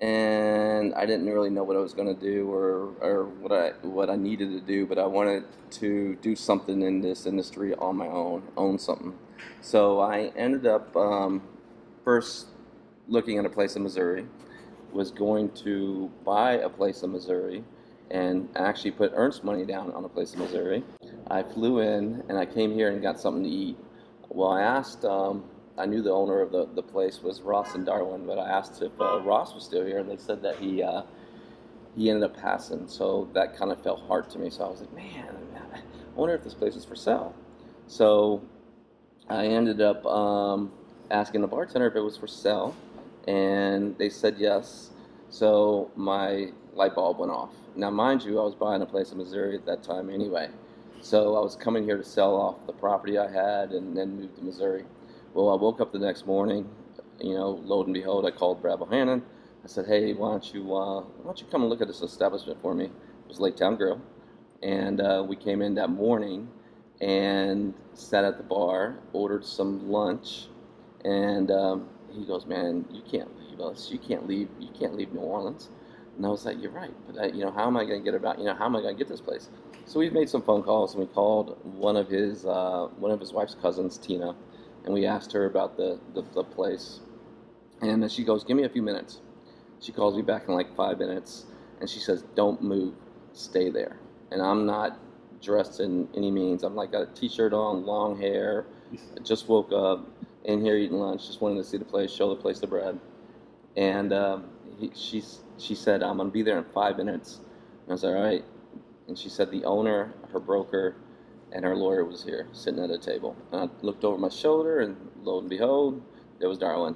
and 0.01 0.93
I 0.95 1.05
didn't 1.05 1.27
really 1.27 1.49
know 1.49 1.63
what 1.63 1.75
I 1.75 1.79
was 1.79 1.93
going 1.93 2.07
to 2.07 2.19
do 2.19 2.51
or, 2.51 2.93
or 3.01 3.25
what 3.25 3.51
I 3.51 3.69
what 3.81 4.09
I 4.09 4.15
needed 4.15 4.51
to 4.51 4.61
do, 4.61 4.85
but 4.85 4.97
I 4.97 5.05
wanted 5.05 5.43
to 5.71 6.15
do 6.21 6.35
something 6.35 6.81
in 6.81 7.01
this 7.01 7.25
industry 7.25 7.75
on 7.75 7.97
my 7.97 8.07
own, 8.07 8.43
own 8.57 8.79
something. 8.79 9.13
So 9.61 9.99
I 9.99 10.31
ended 10.35 10.65
up 10.65 10.95
um, 10.95 11.43
first 12.03 12.47
looking 13.07 13.37
at 13.37 13.45
a 13.45 13.49
place 13.49 13.75
in 13.75 13.83
Missouri, 13.83 14.25
was 14.91 15.11
going 15.11 15.49
to 15.51 16.11
buy 16.25 16.53
a 16.53 16.69
place 16.69 17.03
in 17.03 17.11
Missouri, 17.11 17.63
and 18.09 18.49
actually 18.55 18.91
put 18.91 19.11
earnest 19.15 19.43
money 19.43 19.65
down 19.65 19.91
on 19.91 20.03
a 20.03 20.09
place 20.09 20.33
in 20.33 20.39
Missouri. 20.39 20.83
I 21.29 21.43
flew 21.43 21.79
in 21.79 22.23
and 22.27 22.37
I 22.37 22.45
came 22.45 22.73
here 22.73 22.89
and 22.89 23.01
got 23.01 23.19
something 23.19 23.43
to 23.43 23.49
eat. 23.49 23.77
Well, 24.27 24.49
I 24.49 24.61
asked, 24.61 25.05
um, 25.05 25.45
I 25.77 25.85
knew 25.85 26.01
the 26.01 26.11
owner 26.11 26.41
of 26.41 26.51
the, 26.51 26.67
the 26.75 26.83
place 26.83 27.21
was 27.21 27.41
Ross 27.41 27.73
and 27.75 27.85
Darwin, 27.85 28.25
but 28.25 28.37
I 28.37 28.49
asked 28.49 28.81
if 28.81 28.91
uh, 28.99 29.21
Ross 29.21 29.53
was 29.55 29.63
still 29.63 29.85
here, 29.85 29.99
and 29.99 30.09
they 30.09 30.17
said 30.17 30.41
that 30.43 30.57
he 30.57 30.83
uh, 30.83 31.03
he 31.95 32.09
ended 32.09 32.23
up 32.23 32.37
passing, 32.37 32.87
so 32.87 33.29
that 33.33 33.57
kind 33.57 33.71
of 33.71 33.81
felt 33.81 34.01
hard 34.07 34.29
to 34.29 34.39
me. 34.39 34.49
So 34.49 34.65
I 34.65 34.69
was 34.69 34.79
like, 34.81 34.93
man, 34.93 35.35
I 35.73 35.79
wonder 36.15 36.33
if 36.35 36.43
this 36.43 36.53
place 36.53 36.75
is 36.75 36.85
for 36.85 36.95
sale. 36.95 37.35
So 37.87 38.41
I 39.29 39.47
ended 39.47 39.81
up 39.81 40.05
um, 40.05 40.71
asking 41.09 41.41
the 41.41 41.47
bartender 41.47 41.87
if 41.87 41.95
it 41.95 42.01
was 42.01 42.15
for 42.15 42.27
sale, 42.27 42.75
and 43.27 43.97
they 43.97 44.09
said 44.09 44.35
yes. 44.37 44.91
So 45.29 45.91
my 45.95 46.51
light 46.73 46.95
bulb 46.95 47.19
went 47.19 47.31
off. 47.31 47.51
Now, 47.75 47.89
mind 47.89 48.23
you, 48.23 48.39
I 48.39 48.43
was 48.43 48.55
buying 48.55 48.81
a 48.81 48.85
place 48.85 49.11
in 49.11 49.17
Missouri 49.17 49.55
at 49.55 49.65
that 49.65 49.83
time 49.83 50.09
anyway. 50.09 50.49
So 51.01 51.35
I 51.35 51.39
was 51.39 51.55
coming 51.55 51.83
here 51.83 51.97
to 51.97 52.03
sell 52.03 52.35
off 52.35 52.65
the 52.67 52.73
property 52.73 53.17
I 53.17 53.31
had 53.31 53.71
and 53.71 53.97
then 53.97 54.17
move 54.19 54.35
to 54.35 54.43
Missouri. 54.43 54.85
Well, 55.33 55.49
I 55.49 55.55
woke 55.55 55.81
up 55.81 55.91
the 55.91 55.99
next 55.99 56.27
morning, 56.27 56.69
you 57.19 57.33
know, 57.33 57.61
lo 57.63 57.83
and 57.83 57.93
behold, 57.93 58.25
I 58.25 58.31
called 58.31 58.61
Brad 58.61 58.79
Bohannon. 58.79 59.21
I 59.63 59.67
said, 59.67 59.85
hey, 59.85 60.13
why 60.13 60.31
don't 60.31 60.53
you 60.53 60.75
uh, 60.75 61.01
why 61.01 61.23
don't 61.23 61.39
you 61.39 61.47
come 61.47 61.61
and 61.61 61.69
look 61.69 61.81
at 61.81 61.87
this 61.87 62.01
establishment 62.01 62.61
for 62.61 62.73
me? 62.75 62.85
It 62.85 62.91
was 63.27 63.37
LakeTown 63.39 63.77
Grill, 63.77 64.01
and 64.61 64.99
uh, 64.99 65.23
we 65.27 65.35
came 65.35 65.61
in 65.61 65.75
that 65.75 65.89
morning 65.89 66.49
and 66.99 67.73
sat 67.93 68.25
at 68.25 68.37
the 68.37 68.43
bar, 68.43 68.99
ordered 69.13 69.45
some 69.45 69.89
lunch, 69.89 70.47
and 71.05 71.49
um, 71.51 71.89
he 72.13 72.25
goes, 72.25 72.45
man, 72.45 72.85
you 72.91 73.01
can't 73.09 73.29
leave 73.39 73.59
us. 73.59 73.89
You 73.91 73.99
can't 73.99 74.27
leave. 74.27 74.49
You 74.59 74.69
can't 74.77 74.95
leave 74.95 75.13
New 75.13 75.21
Orleans. 75.21 75.69
And 76.17 76.25
I 76.25 76.29
was 76.29 76.45
like, 76.45 76.61
you're 76.61 76.71
right, 76.71 76.93
but 77.07 77.19
I, 77.19 77.25
you 77.27 77.43
know, 77.43 77.51
how 77.51 77.67
am 77.67 77.77
I 77.77 77.85
going 77.85 77.99
to 77.99 78.03
get 78.03 78.13
about? 78.13 78.37
You 78.37 78.45
know, 78.45 78.53
how 78.53 78.65
am 78.65 78.75
I 78.75 78.81
going 78.81 78.95
to 78.95 78.97
get 78.97 79.07
this 79.07 79.21
place? 79.21 79.49
So 79.85 79.99
we've 79.99 80.13
made 80.13 80.29
some 80.29 80.41
phone 80.41 80.61
calls, 80.61 80.93
and 80.93 81.01
we 81.01 81.11
called 81.13 81.57
one 81.63 81.95
of 81.95 82.09
his 82.09 82.45
uh, 82.45 82.89
one 82.97 83.11
of 83.11 83.19
his 83.19 83.33
wife's 83.33 83.55
cousins, 83.55 83.97
Tina, 83.97 84.35
and 84.85 84.93
we 84.93 85.05
asked 85.05 85.31
her 85.33 85.45
about 85.45 85.77
the, 85.77 85.99
the, 86.13 86.23
the 86.33 86.43
place. 86.43 86.99
And 87.81 88.03
then 88.03 88.09
she 88.09 88.23
goes, 88.23 88.43
give 88.43 88.57
me 88.57 88.63
a 88.63 88.69
few 88.69 88.83
minutes. 88.83 89.21
She 89.79 89.91
calls 89.91 90.15
me 90.15 90.21
back 90.21 90.47
in 90.47 90.53
like 90.53 90.75
five 90.75 90.99
minutes, 90.99 91.45
and 91.79 91.89
she 91.89 91.99
says, 91.99 92.23
don't 92.35 92.61
move, 92.61 92.93
stay 93.33 93.69
there. 93.69 93.97
And 94.31 94.41
I'm 94.41 94.65
not 94.65 94.99
dressed 95.41 95.79
in 95.79 96.07
any 96.15 96.29
means. 96.29 96.63
I'm 96.63 96.75
like 96.75 96.91
got 96.91 97.01
a 97.01 97.07
t-shirt 97.07 97.53
on, 97.53 97.85
long 97.85 98.19
hair. 98.19 98.65
just 99.23 99.47
woke 99.47 99.71
up 99.71 100.07
in 100.45 100.63
here 100.63 100.75
eating 100.77 100.97
lunch. 100.97 101.27
Just 101.27 101.41
wanted 101.41 101.55
to 101.57 101.63
see 101.63 101.77
the 101.77 101.85
place, 101.85 102.11
show 102.11 102.29
the 102.29 102.41
place 102.41 102.59
to 102.59 102.67
Brad. 102.67 102.99
And 103.77 104.13
um, 104.13 104.45
he, 104.79 104.91
she's 104.95 105.39
she 105.57 105.75
said, 105.75 106.03
I'm 106.03 106.17
gonna 106.17 106.29
be 106.29 106.41
there 106.41 106.57
in 106.57 106.65
five 106.65 106.97
minutes. 106.97 107.37
And 107.37 107.89
I 107.89 107.91
was 107.93 108.03
like, 108.03 108.15
all 108.15 108.21
right. 108.21 108.43
And 109.07 109.17
she 109.17 109.29
said 109.29 109.51
the 109.51 109.63
owner, 109.65 110.13
her 110.31 110.39
broker, 110.39 110.95
and 111.51 111.65
her 111.65 111.75
lawyer 111.75 112.05
was 112.05 112.23
here 112.23 112.47
sitting 112.51 112.83
at 112.83 112.89
a 112.89 112.97
table. 112.97 113.35
And 113.51 113.61
I 113.61 113.85
looked 113.85 114.03
over 114.03 114.17
my 114.17 114.29
shoulder, 114.29 114.79
and 114.79 114.95
lo 115.23 115.39
and 115.39 115.49
behold, 115.49 116.01
there 116.39 116.49
was 116.49 116.57
Darwin. 116.57 116.95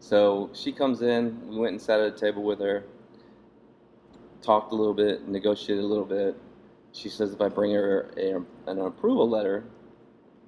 So 0.00 0.50
she 0.52 0.72
comes 0.72 1.02
in. 1.02 1.48
We 1.48 1.58
went 1.58 1.72
and 1.72 1.80
sat 1.80 2.00
at 2.00 2.06
a 2.06 2.16
table 2.16 2.42
with 2.42 2.58
her, 2.60 2.84
talked 4.40 4.72
a 4.72 4.74
little 4.74 4.94
bit, 4.94 5.28
negotiated 5.28 5.84
a 5.84 5.86
little 5.86 6.04
bit. 6.04 6.36
She 6.92 7.08
says 7.08 7.32
if 7.32 7.40
I 7.40 7.48
bring 7.48 7.72
her 7.72 8.10
a, 8.16 8.70
an 8.70 8.78
approval 8.80 9.28
letter, 9.28 9.64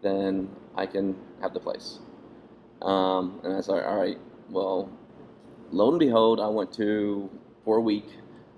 then 0.02 0.48
I 0.76 0.86
can 0.86 1.16
have 1.40 1.54
the 1.54 1.60
place. 1.60 2.00
Um, 2.82 3.40
and 3.44 3.52
I 3.52 3.56
was 3.56 3.68
like, 3.68 3.84
all 3.84 3.96
right, 3.96 4.18
well, 4.50 4.90
lo 5.70 5.90
and 5.90 5.98
behold, 5.98 6.40
I 6.40 6.48
went 6.48 6.72
to 6.74 7.30
for 7.64 7.78
a 7.78 7.80
week, 7.80 8.08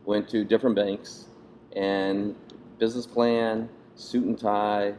went 0.04 0.28
to 0.30 0.44
different 0.44 0.76
banks, 0.76 1.26
and 1.74 2.34
business 2.78 3.06
plan, 3.06 3.68
suit 3.94 4.24
and 4.24 4.38
tie, 4.38 4.94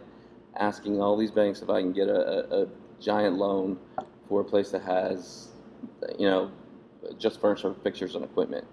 asking 0.55 1.01
all 1.01 1.17
these 1.17 1.31
banks 1.31 1.62
if 1.62 1.69
I 1.69 1.81
can 1.81 1.93
get 1.93 2.07
a, 2.07 2.63
a, 2.63 2.67
giant 3.00 3.38
loan 3.38 3.77
for 4.27 4.41
a 4.41 4.43
place 4.43 4.71
that 4.71 4.81
has, 4.81 5.50
you 6.17 6.27
know, 6.27 6.50
just 7.19 7.39
furniture, 7.39 7.75
fixtures, 7.83 8.15
and 8.15 8.24
equipment. 8.24 8.65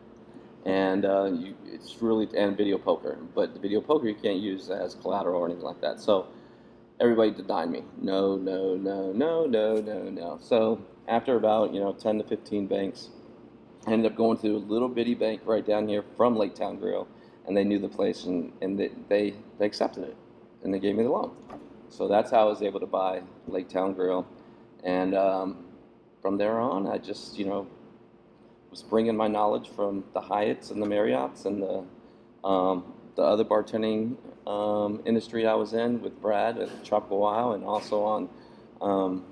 And 0.64 1.04
uh, 1.04 1.24
you, 1.24 1.54
it's 1.66 2.00
really 2.00 2.26
and 2.34 2.56
video 2.56 2.78
poker, 2.78 3.18
but 3.34 3.52
the 3.52 3.60
video 3.60 3.82
poker 3.82 4.08
you 4.08 4.14
can't 4.14 4.38
use 4.38 4.70
as 4.70 4.94
collateral 4.94 5.42
or 5.42 5.44
anything 5.44 5.64
like 5.64 5.82
that. 5.82 6.00
So 6.00 6.28
everybody 7.00 7.30
denied 7.30 7.70
me. 7.70 7.82
No, 8.00 8.36
no, 8.36 8.76
no, 8.76 9.12
no, 9.12 9.46
no, 9.46 9.76
no, 9.76 10.02
no. 10.10 10.38
So 10.40 10.80
after 11.08 11.36
about 11.36 11.72
you 11.74 11.80
know 11.80 11.92
10 11.92 12.18
to 12.18 12.24
15 12.24 12.66
banks, 12.66 13.10
I 13.86 13.92
ended 13.92 14.12
up 14.12 14.16
going 14.16 14.38
to 14.38 14.56
a 14.56 14.58
little 14.58 14.88
bitty 14.88 15.14
bank 15.14 15.42
right 15.44 15.66
down 15.66 15.88
here 15.88 16.04
from 16.16 16.36
LakeTown 16.36 16.80
Grill, 16.80 17.06
and 17.46 17.56
they 17.56 17.64
knew 17.64 17.78
the 17.78 17.88
place 17.88 18.24
and, 18.24 18.52
and 18.62 18.78
they, 18.78 18.90
they, 19.08 19.34
they 19.58 19.66
accepted 19.66 20.04
it, 20.04 20.16
and 20.62 20.72
they 20.72 20.78
gave 20.78 20.96
me 20.96 21.02
the 21.02 21.10
loan. 21.10 21.36
So 21.90 22.08
that's 22.08 22.30
how 22.30 22.42
I 22.42 22.44
was 22.44 22.62
able 22.62 22.80
to 22.80 22.86
buy 22.86 23.22
LakeTown 23.48 23.94
Grill, 23.94 24.26
and 24.82 25.14
um, 25.14 25.64
from 26.22 26.38
there 26.38 26.58
on, 26.58 26.86
I 26.86 26.98
just 26.98 27.38
you 27.38 27.44
know 27.44 27.66
was 28.70 28.82
bringing 28.82 29.16
my 29.16 29.28
knowledge 29.28 29.68
from 29.68 30.02
the 30.14 30.20
Hyatts 30.20 30.72
and 30.72 30.82
the 30.82 30.86
Marriotts 30.86 31.44
and 31.44 31.62
the 31.62 32.48
um, 32.48 32.92
the 33.16 33.22
other 33.22 33.44
bartending 33.44 34.16
um, 34.46 35.02
industry 35.06 35.46
I 35.46 35.54
was 35.54 35.72
in 35.72 36.02
with 36.02 36.20
Brad 36.20 36.58
at 36.58 36.84
Tropical 36.84 37.20
Wow, 37.20 37.52
and 37.52 37.64
also 37.64 38.02
on 38.02 38.28
um, 38.80 39.24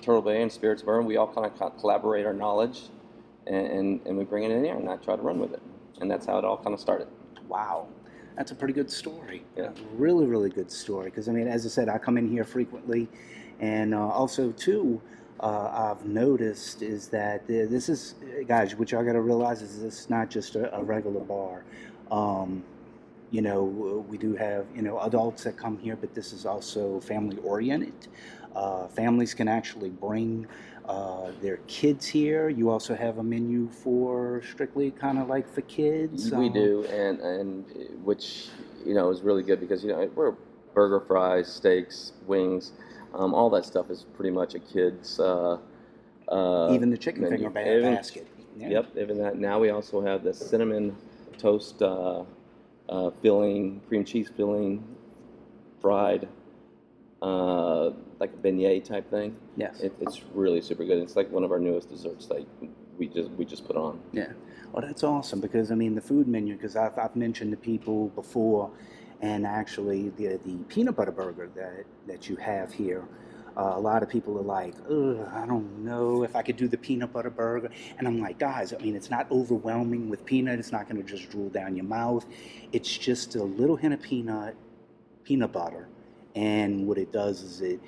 Turtle 0.00 0.22
Bay 0.22 0.42
and 0.42 0.50
Spirits 0.50 0.82
Burn. 0.82 1.06
We 1.06 1.16
all 1.16 1.32
kind 1.32 1.46
of 1.46 1.78
collaborate 1.78 2.26
our 2.26 2.32
knowledge 2.32 2.82
and, 3.46 3.66
and, 3.66 4.06
and 4.06 4.18
we 4.18 4.24
bring 4.24 4.44
it 4.44 4.50
in 4.50 4.64
here 4.64 4.74
and 4.74 4.88
I 4.88 4.96
try 4.96 5.16
to 5.16 5.22
run 5.22 5.38
with 5.38 5.52
it. 5.52 5.62
And 6.00 6.10
that's 6.10 6.26
how 6.26 6.38
it 6.38 6.44
all 6.44 6.56
kind 6.56 6.74
of 6.74 6.80
started. 6.80 7.06
Wow. 7.48 7.86
That's 8.36 8.50
a 8.50 8.54
pretty 8.54 8.74
good 8.74 8.90
story. 8.90 9.44
Yeah. 9.56 9.70
Really, 9.94 10.26
really 10.26 10.50
good 10.50 10.70
story. 10.70 11.10
Because, 11.10 11.28
I 11.28 11.32
mean, 11.32 11.46
as 11.46 11.64
I 11.64 11.68
said, 11.68 11.88
I 11.88 11.98
come 11.98 12.18
in 12.18 12.28
here 12.28 12.44
frequently. 12.44 13.08
And 13.60 13.94
uh, 13.94 14.08
also, 14.08 14.50
too, 14.52 15.00
uh, 15.38 15.94
I've 15.94 16.04
noticed 16.04 16.82
is 16.82 17.08
that 17.08 17.46
this 17.46 17.88
is, 17.88 18.14
guys, 18.48 18.74
what 18.74 18.90
y'all 18.90 19.04
got 19.04 19.12
to 19.12 19.20
realize 19.20 19.62
is 19.62 19.82
this 19.82 20.00
is 20.00 20.10
not 20.10 20.30
just 20.30 20.56
a, 20.56 20.74
a 20.74 20.82
regular 20.82 21.20
bar. 21.20 21.64
Um, 22.10 22.64
you 23.32 23.40
know, 23.40 23.64
we 24.08 24.18
do 24.18 24.36
have, 24.36 24.66
you 24.76 24.82
know, 24.82 25.00
adults 25.00 25.44
that 25.44 25.56
come 25.56 25.78
here, 25.78 25.96
but 25.96 26.14
this 26.14 26.34
is 26.34 26.44
also 26.44 27.00
family 27.00 27.38
oriented. 27.38 27.94
Uh, 28.54 28.86
families 28.88 29.32
can 29.32 29.48
actually 29.48 29.88
bring 29.88 30.46
uh, 30.84 31.30
their 31.40 31.56
kids 31.66 32.06
here. 32.06 32.50
You 32.50 32.68
also 32.68 32.94
have 32.94 33.16
a 33.16 33.22
menu 33.22 33.70
for 33.70 34.42
strictly 34.42 34.90
kind 34.90 35.18
of 35.18 35.28
like 35.28 35.48
for 35.48 35.62
kids. 35.62 36.30
We 36.30 36.48
um, 36.48 36.52
do, 36.52 36.84
and 36.84 37.20
and 37.20 37.64
which 38.04 38.48
you 38.84 38.92
know 38.92 39.10
is 39.10 39.22
really 39.22 39.42
good 39.42 39.60
because 39.60 39.82
you 39.82 39.88
know 39.88 40.10
we're 40.14 40.34
burger, 40.74 41.00
fries, 41.00 41.50
steaks, 41.50 42.12
wings, 42.26 42.72
um, 43.14 43.32
all 43.32 43.48
that 43.50 43.64
stuff 43.64 43.88
is 43.90 44.04
pretty 44.14 44.30
much 44.30 44.54
a 44.54 44.58
kid's. 44.58 45.18
Uh, 45.18 45.56
uh, 46.28 46.72
Even 46.72 46.90
the 46.90 46.98
chicken 46.98 47.22
menu. 47.22 47.50
finger 47.50 47.78
Even- 47.78 47.94
basket. 47.94 48.26
Yeah. 48.54 48.68
Yep, 48.68 48.96
even 48.98 49.18
that. 49.18 49.38
Now 49.38 49.58
we 49.58 49.70
also 49.70 50.02
have 50.02 50.22
the 50.22 50.34
cinnamon 50.34 50.94
toast 51.38 51.80
uh, 52.92 53.10
filling, 53.22 53.80
cream 53.88 54.04
cheese 54.04 54.30
filling, 54.36 54.84
fried, 55.80 56.28
uh, 57.22 57.90
like 58.20 58.30
a 58.32 58.36
beignet 58.36 58.84
type 58.84 59.08
thing. 59.10 59.34
Yes. 59.56 59.80
It, 59.80 59.94
it's 60.00 60.22
really 60.34 60.60
super 60.60 60.84
good. 60.84 60.98
It's 60.98 61.16
like 61.16 61.30
one 61.30 61.42
of 61.42 61.52
our 61.52 61.58
newest 61.58 61.88
desserts 61.88 62.26
that 62.26 62.46
we 62.98 63.08
just 63.08 63.30
we 63.30 63.44
just 63.46 63.66
put 63.66 63.76
on. 63.76 63.98
Yeah. 64.12 64.32
Well, 64.72 64.84
that's 64.86 65.02
awesome 65.02 65.40
because 65.40 65.72
I 65.72 65.74
mean 65.74 65.94
the 65.94 66.02
food 66.02 66.28
menu 66.28 66.54
because 66.54 66.76
I've, 66.76 66.98
I've 66.98 67.16
mentioned 67.16 67.50
to 67.52 67.56
people 67.56 68.08
before, 68.08 68.70
and 69.22 69.46
actually 69.46 70.10
the 70.10 70.38
the 70.44 70.56
peanut 70.68 70.96
butter 70.96 71.12
burger 71.12 71.48
that 71.56 71.84
that 72.06 72.28
you 72.28 72.36
have 72.36 72.72
here. 72.72 73.04
Uh, 73.56 73.72
a 73.74 73.80
lot 73.80 74.02
of 74.02 74.08
people 74.08 74.38
are 74.38 74.42
like, 74.42 74.74
I 74.86 75.44
don't 75.46 75.84
know 75.84 76.22
if 76.22 76.34
I 76.34 76.42
could 76.42 76.56
do 76.56 76.68
the 76.68 76.78
peanut 76.78 77.12
butter 77.12 77.30
burger. 77.30 77.70
And 77.98 78.08
I'm 78.08 78.20
like, 78.20 78.38
guys, 78.38 78.72
I 78.72 78.78
mean, 78.78 78.96
it's 78.96 79.10
not 79.10 79.30
overwhelming 79.30 80.08
with 80.08 80.24
peanut. 80.24 80.58
It's 80.58 80.72
not 80.72 80.88
going 80.88 81.02
to 81.02 81.08
just 81.08 81.30
drool 81.30 81.50
down 81.50 81.76
your 81.76 81.84
mouth. 81.84 82.24
It's 82.72 82.96
just 82.96 83.34
a 83.34 83.42
little 83.42 83.76
hint 83.76 83.94
of 83.94 84.00
peanut, 84.02 84.56
peanut 85.24 85.52
butter. 85.52 85.88
And 86.34 86.86
what 86.86 86.96
it 86.96 87.12
does 87.12 87.42
is 87.42 87.60
it 87.60 87.80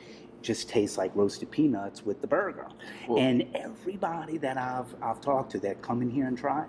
just 0.43 0.69
tastes 0.69 0.99
like 0.99 1.11
roasted 1.15 1.51
peanuts 1.51 2.05
with 2.05 2.21
the 2.21 2.27
burger. 2.27 2.69
Well- 3.09 3.19
and 3.19 3.47
everybody 3.55 4.37
that 4.39 4.59
I've 4.59 4.95
I've 5.03 5.21
talked 5.21 5.53
to 5.53 5.59
that 5.61 5.81
come 5.81 6.03
in 6.03 6.11
here 6.11 6.27
and 6.27 6.37
try, 6.37 6.67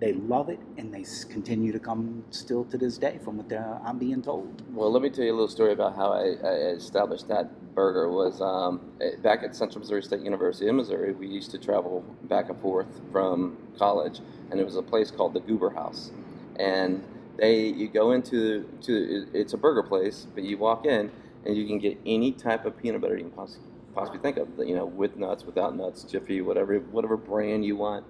they 0.00 0.12
love 0.12 0.48
it, 0.48 0.60
and 0.76 0.94
they 0.94 1.04
continue 1.28 1.72
to 1.72 1.78
come 1.80 2.22
still 2.30 2.64
to 2.66 2.78
this 2.78 2.98
day, 2.98 3.18
from 3.24 3.38
what 3.38 3.52
I'm 3.84 3.98
being 3.98 4.22
told. 4.22 4.62
Well, 4.72 4.92
let 4.92 5.02
me 5.02 5.10
tell 5.10 5.24
you 5.24 5.32
a 5.32 5.34
little 5.34 5.48
story 5.48 5.72
about 5.72 5.96
how 5.96 6.12
I, 6.12 6.36
I 6.44 6.52
established 6.76 7.26
that 7.28 7.50
burger. 7.78 8.10
Was 8.10 8.40
um, 8.40 8.80
eh, 9.00 9.10
back 9.22 9.44
at 9.44 9.54
Central 9.54 9.78
Missouri 9.78 10.02
State 10.02 10.22
University 10.22 10.68
in 10.68 10.74
Missouri. 10.74 11.12
We 11.12 11.28
used 11.28 11.52
to 11.52 11.58
travel 11.58 12.04
back 12.24 12.48
and 12.48 12.60
forth 12.60 13.00
from 13.12 13.56
college, 13.78 14.18
and 14.50 14.58
it 14.58 14.64
was 14.64 14.74
a 14.74 14.82
place 14.82 15.12
called 15.12 15.32
the 15.32 15.38
Goober 15.38 15.70
House, 15.70 16.10
and 16.56 17.04
they 17.36 17.66
you 17.66 17.86
go 17.86 18.10
into 18.10 18.68
to 18.82 19.28
it's 19.32 19.52
a 19.52 19.56
burger 19.56 19.84
place, 19.84 20.26
but 20.34 20.42
you 20.42 20.58
walk 20.58 20.86
in 20.86 21.08
and 21.46 21.56
you 21.56 21.68
can 21.68 21.78
get 21.78 21.96
any 22.04 22.32
type 22.32 22.64
of 22.66 22.76
peanut 22.76 23.00
butter 23.00 23.16
you 23.16 23.26
can 23.28 23.30
possibly 23.30 23.70
possibly 23.94 24.18
think 24.18 24.38
of. 24.38 24.48
You 24.58 24.74
know, 24.74 24.86
with 24.86 25.16
nuts, 25.16 25.44
without 25.44 25.76
nuts, 25.76 26.02
Jiffy, 26.02 26.40
whatever 26.40 26.80
whatever 26.96 27.16
brand 27.16 27.64
you 27.64 27.76
want, 27.76 28.04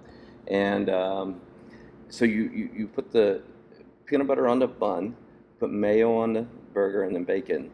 and 0.47 0.89
um, 0.89 1.41
so 2.09 2.25
you, 2.25 2.49
you 2.59 2.69
you 2.75 2.87
put 2.87 3.11
the 3.11 3.43
peanut 4.07 4.25
butter 4.25 4.47
on 4.47 4.57
the 4.57 4.67
bun, 4.67 5.15
put 5.59 5.69
mayo 5.69 6.17
on 6.17 6.33
the 6.33 6.47
burger, 6.73 7.03
and 7.03 7.15
then 7.15 7.23
bacon. 7.23 7.69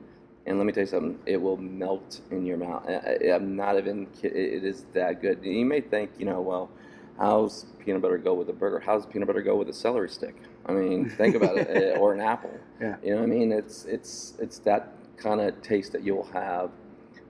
And 0.45 0.57
let 0.57 0.65
me 0.65 0.73
tell 0.73 0.83
you 0.83 0.87
something, 0.87 1.19
it 1.25 1.37
will 1.41 1.57
melt 1.57 2.21
in 2.29 2.45
your 2.45 2.57
mouth. 2.57 2.85
I, 2.87 3.31
I'm 3.33 3.55
not 3.55 3.77
even 3.77 4.05
kidding, 4.07 4.37
it 4.37 4.63
is 4.63 4.85
that 4.93 5.21
good. 5.21 5.39
And 5.39 5.55
you 5.55 5.65
may 5.65 5.81
think, 5.81 6.11
you 6.19 6.25
know, 6.25 6.39
well, 6.41 6.69
how's 7.17 7.65
peanut 7.83 8.01
butter 8.01 8.17
go 8.19 8.33
with 8.35 8.49
a 8.49 8.53
burger? 8.53 8.79
How's 8.79 9.05
peanut 9.05 9.27
butter 9.27 9.41
go 9.41 9.55
with 9.55 9.69
a 9.69 9.73
celery 9.73 10.09
stick? 10.09 10.35
I 10.67 10.73
mean, 10.73 11.09
think 11.09 11.35
about 11.35 11.57
it, 11.57 11.67
eh, 11.69 11.97
or 11.97 12.13
an 12.13 12.21
apple. 12.21 12.51
Yeah. 12.81 12.97
You 13.01 13.11
know 13.11 13.21
what 13.21 13.23
I 13.23 13.27
mean? 13.27 13.53
It's 13.53 13.85
it's 13.85 14.33
it's 14.37 14.59
that 14.59 14.91
kind 15.15 15.39
of 15.39 15.61
taste 15.61 15.93
that 15.93 16.03
you'll 16.03 16.27
have 16.33 16.71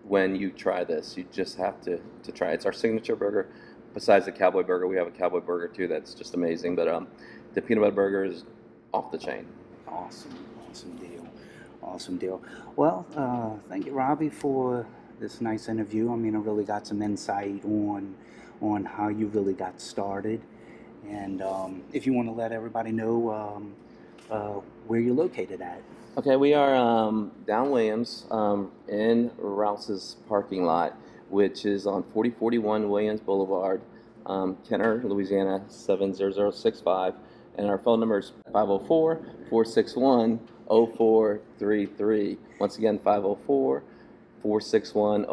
when 0.07 0.35
you 0.35 0.49
try 0.49 0.83
this. 0.83 1.15
You 1.15 1.25
just 1.31 1.55
have 1.57 1.79
to 1.81 1.99
to 2.23 2.31
try. 2.31 2.49
it. 2.51 2.55
It's 2.55 2.65
our 2.65 2.73
signature 2.73 3.15
burger. 3.15 3.47
Besides 3.93 4.25
the 4.25 4.31
cowboy 4.31 4.63
burger, 4.63 4.87
we 4.87 4.95
have 4.95 5.05
a 5.05 5.11
cowboy 5.11 5.41
burger 5.41 5.67
too. 5.67 5.87
That's 5.87 6.15
just 6.15 6.33
amazing. 6.33 6.75
But 6.75 6.87
um, 6.87 7.07
the 7.53 7.61
peanut 7.61 7.83
butter 7.83 7.95
burger 7.95 8.25
is 8.25 8.43
off 8.91 9.11
the 9.11 9.19
chain. 9.19 9.45
Awesome, 9.87 10.33
awesome 10.67 10.97
awesome 11.85 12.17
deal. 12.17 12.41
Well, 12.75 13.05
uh, 13.15 13.51
thank 13.69 13.85
you, 13.85 13.93
Robbie, 13.93 14.29
for 14.29 14.85
this 15.19 15.41
nice 15.41 15.69
interview. 15.69 16.11
I 16.11 16.15
mean, 16.15 16.35
I 16.35 16.39
really 16.39 16.63
got 16.63 16.85
some 16.87 17.01
insight 17.01 17.63
on 17.65 18.15
on 18.61 18.85
how 18.85 19.09
you 19.09 19.27
really 19.27 19.53
got 19.53 19.79
started, 19.81 20.41
and 21.07 21.41
um, 21.41 21.83
if 21.93 22.05
you 22.05 22.13
want 22.13 22.27
to 22.27 22.33
let 22.33 22.51
everybody 22.51 22.91
know 22.91 23.31
um, 23.31 23.75
uh, 24.31 24.59
where 24.87 24.99
you're 24.99 25.13
located 25.13 25.61
at. 25.61 25.81
Okay, 26.17 26.37
we 26.37 26.53
are 26.53 26.73
um, 26.75 27.31
down 27.45 27.71
Williams 27.71 28.25
um, 28.31 28.71
in 28.87 29.29
Rouse's 29.37 30.15
parking 30.29 30.63
lot, 30.63 30.97
which 31.29 31.65
is 31.65 31.85
on 31.85 32.03
4041 32.03 32.89
Williams 32.89 33.19
Boulevard, 33.19 33.81
um, 34.25 34.57
Kenner, 34.67 35.01
Louisiana 35.03 35.61
70065. 35.67 37.15
And 37.57 37.67
our 37.67 37.77
phone 37.77 37.99
number 37.99 38.19
is 38.19 38.31
504 38.53 39.15
461 39.49 40.39
0433. 40.67 42.37
Once 42.59 42.77
again, 42.77 42.99
504 42.99 43.83
461 44.41 45.25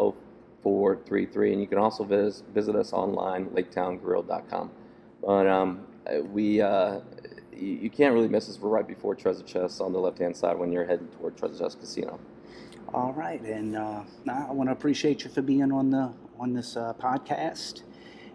0433. 0.63 1.53
And 1.53 1.61
you 1.61 1.67
can 1.67 1.79
also 1.79 2.05
visit, 2.05 2.45
visit 2.55 2.77
us 2.77 2.93
online, 2.93 3.47
laketowngrill.com. 3.47 4.71
But 5.25 5.47
um, 5.47 5.87
we, 6.33 6.61
uh, 6.61 7.01
you, 7.53 7.69
you 7.69 7.91
can't 7.91 8.15
really 8.15 8.29
miss 8.29 8.49
us. 8.49 8.59
We're 8.59 8.71
right 8.71 8.87
before 8.87 9.15
Treasure 9.15 9.43
Chest 9.43 9.81
on 9.81 9.93
the 9.93 9.99
left 9.99 10.19
hand 10.19 10.37
side 10.37 10.59
when 10.59 10.73
you're 10.73 10.87
heading 10.87 11.09
toward 11.09 11.37
Treasure 11.37 11.59
Chest 11.59 11.81
Casino. 11.81 12.19
All 12.95 13.13
right, 13.15 13.41
and 13.41 13.75
uh, 13.75 14.03
I 14.29 14.53
want 14.53 14.69
to 14.69 14.73
appreciate 14.73 15.25
you 15.25 15.31
for 15.31 15.41
being 15.41 15.73
on 15.73 15.91
the 15.91 16.13
on 16.39 16.53
this 16.53 16.77
uh, 16.77 16.93
podcast, 17.01 17.85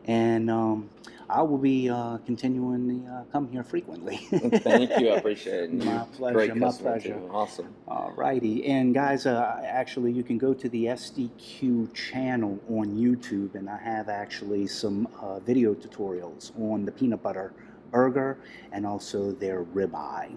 and 0.06 0.50
um, 0.50 0.90
I 1.30 1.42
will 1.42 1.58
be 1.58 1.90
uh, 1.90 2.20
continuing 2.20 3.04
to 3.06 3.12
uh, 3.12 3.24
come 3.34 3.50
here 3.50 3.64
frequently. 3.64 4.18
Thank 4.18 4.98
you. 4.98 5.10
I 5.10 5.16
appreciate 5.18 5.66
it. 5.66 5.74
My 5.74 6.06
pleasure, 6.14 6.34
Great 6.36 6.56
my 6.56 6.72
pleasure. 6.72 7.16
too. 7.16 7.30
Awesome. 7.32 7.74
All 7.88 8.14
righty, 8.16 8.66
and 8.66 8.94
guys, 8.94 9.26
uh, 9.26 9.60
actually, 9.66 10.14
you 10.14 10.24
can 10.24 10.38
go 10.38 10.54
to 10.54 10.70
the 10.70 10.86
SDQ 10.86 11.94
channel 11.94 12.58
on 12.70 12.96
YouTube, 12.96 13.56
and 13.56 13.70
I 13.70 13.78
have 13.78 14.08
actually 14.08 14.68
some 14.68 15.08
uh, 15.22 15.40
video 15.40 15.74
tutorials 15.74 16.58
on 16.60 16.86
the 16.86 16.92
peanut 16.94 17.22
butter 17.22 17.54
burger 17.92 18.38
and 18.72 18.86
also 18.86 19.32
their 19.34 19.64
ribeye. 19.64 20.32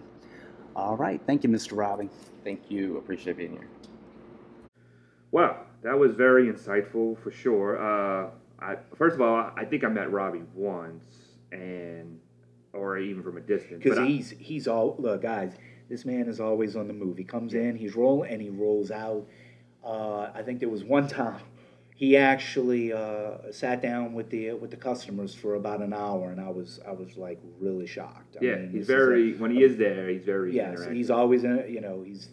All 0.74 0.96
right, 0.96 1.20
thank 1.24 1.44
you, 1.44 1.50
Mr. 1.50 1.76
Robbie. 1.76 2.08
Thank 2.42 2.68
you. 2.68 2.96
Appreciate 2.96 3.36
being 3.36 3.52
here. 3.52 3.68
Wow, 5.30 5.60
that 5.82 5.96
was 5.96 6.14
very 6.14 6.46
insightful 6.48 7.16
for 7.22 7.30
sure. 7.30 7.76
I, 8.62 8.76
first 8.96 9.14
of 9.14 9.20
all, 9.22 9.50
I 9.56 9.64
think 9.64 9.84
I 9.84 9.88
met 9.88 10.10
Robbie 10.12 10.42
once, 10.54 11.02
and 11.52 12.18
or 12.72 12.98
even 12.98 13.22
from 13.22 13.36
a 13.36 13.40
distance. 13.40 13.82
Because 13.82 13.98
but 13.98 14.04
I- 14.04 14.08
he's 14.08 14.30
he's 14.30 14.68
all 14.68 14.96
look, 14.98 15.22
guys. 15.22 15.52
This 15.88 16.04
man 16.04 16.28
is 16.28 16.38
always 16.40 16.76
on 16.76 16.86
the 16.86 16.92
move. 16.94 17.16
He 17.18 17.24
comes 17.24 17.54
in, 17.54 17.74
he's 17.74 17.96
rolling, 17.96 18.30
and 18.32 18.40
he 18.40 18.48
rolls 18.50 18.90
out. 18.92 19.26
Uh, 19.84 20.30
I 20.34 20.42
think 20.42 20.60
there 20.60 20.68
was 20.68 20.84
one 20.84 21.08
time 21.08 21.40
he 21.96 22.16
actually 22.16 22.92
uh, 22.92 23.50
sat 23.50 23.82
down 23.82 24.12
with 24.14 24.30
the 24.30 24.52
with 24.52 24.70
the 24.70 24.76
customers 24.76 25.34
for 25.34 25.54
about 25.56 25.80
an 25.82 25.92
hour, 25.92 26.30
and 26.30 26.40
I 26.40 26.48
was 26.50 26.78
I 26.86 26.92
was 26.92 27.16
like 27.16 27.40
really 27.58 27.86
shocked. 27.86 28.36
I 28.40 28.44
yeah, 28.44 28.56
mean, 28.56 28.70
he's 28.70 28.82
is 28.82 28.88
a- 28.90 28.92
very 28.92 29.32
when 29.34 29.50
he 29.50 29.64
is 29.64 29.76
there, 29.78 30.08
he's 30.08 30.24
very 30.24 30.54
Yes, 30.54 30.78
interactive. 30.80 30.94
he's 30.94 31.10
always 31.10 31.42
in. 31.44 31.64
You 31.68 31.80
know, 31.80 32.02
he's 32.02 32.28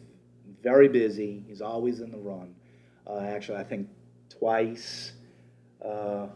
very 0.61 0.87
busy. 0.89 1.43
He's 1.47 1.61
always 1.61 1.99
in 2.01 2.11
the 2.11 2.17
run. 2.19 2.53
Uh, 3.07 3.19
actually, 3.21 3.57
I 3.57 3.63
think 3.63 3.87
twice 4.29 5.13
uh, 5.83 6.27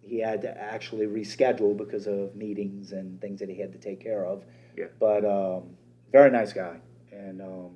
he 0.00 0.20
had 0.20 0.42
to 0.42 0.60
actually 0.60 1.06
reschedule 1.06 1.76
because 1.76 2.06
of 2.06 2.34
meetings 2.36 2.92
and 2.92 3.20
things 3.20 3.40
that 3.40 3.48
he 3.48 3.58
had 3.58 3.72
to 3.72 3.78
take 3.78 4.00
care 4.00 4.24
of. 4.24 4.44
Yeah. 4.76 4.86
But 5.00 5.24
um, 5.24 5.76
very 6.12 6.30
nice 6.30 6.52
guy, 6.52 6.76
and 7.10 7.40
um, 7.40 7.70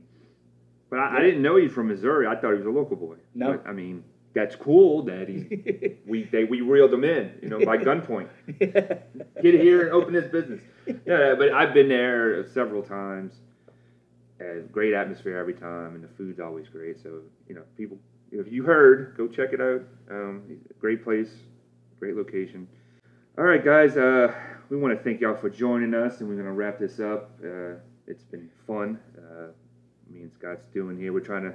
But 0.91 1.01
I, 1.01 1.19
I 1.19 1.21
didn't 1.21 1.43
know 1.43 1.57
he's 1.57 1.73
from 1.73 1.89
Missouri. 1.89 2.27
I 2.27 2.37
thought 2.37 2.53
he 2.53 2.59
was 2.59 2.67
a 2.67 2.71
local 2.71 2.97
boy. 2.97 3.17
No. 3.35 3.53
But, 3.53 3.67
I 3.69 3.73
mean, 3.73 4.05
that's 4.35 4.55
cool 4.55 5.03
that 5.05 5.29
he 5.29 5.97
we 6.07 6.25
they 6.25 6.45
we 6.45 6.61
reeled 6.61 6.93
him 6.93 7.05
in, 7.05 7.33
you 7.43 7.49
know, 7.49 7.65
by 7.65 7.77
gunpoint. 7.89 8.29
Get 8.59 9.55
here 9.55 9.83
and 9.83 9.93
open 9.93 10.13
this 10.13 10.31
business. 10.31 10.61
Yeah, 10.87 11.35
but 11.37 11.53
I've 11.53 11.75
been 11.75 11.89
there 11.89 12.47
several 12.49 12.83
times. 12.83 13.35
And 14.39 14.73
great 14.73 14.95
atmosphere 14.95 15.37
every 15.37 15.53
time, 15.53 15.95
and 15.95 16.03
the 16.03 16.09
food's 16.17 16.41
always 16.41 16.67
great. 16.67 16.99
So 17.03 17.21
you 17.47 17.55
know, 17.55 17.61
people, 17.77 17.99
if 18.33 18.51
you 18.53 18.63
heard, 18.63 19.15
go 19.17 19.29
check 19.29 19.53
it 19.53 19.61
out. 19.61 19.83
Um, 20.11 20.43
great 20.79 21.03
place, 21.03 21.31
great 21.99 22.17
location. 22.17 22.69
All 23.39 23.45
right, 23.45 23.65
guys, 23.65 23.97
uh, 23.97 24.35
we 24.69 24.77
want 24.77 24.97
to 24.97 25.03
thank 25.03 25.21
y'all 25.21 25.37
for 25.37 25.51
joining 25.51 25.95
us, 25.95 26.21
and 26.21 26.29
we're 26.29 26.37
gonna 26.37 26.53
wrap 26.53 26.79
this 26.79 27.01
up. 27.01 27.39
Uh, 27.45 27.75
it's 28.07 28.25
been 28.25 28.49
fun. 28.67 28.99
Uh, 29.17 29.49
me 30.09 30.23
and 30.23 30.33
Scott's 30.33 30.67
doing 30.73 30.99
here. 30.99 31.13
We're 31.13 31.21
trying 31.21 31.45
to 31.45 31.55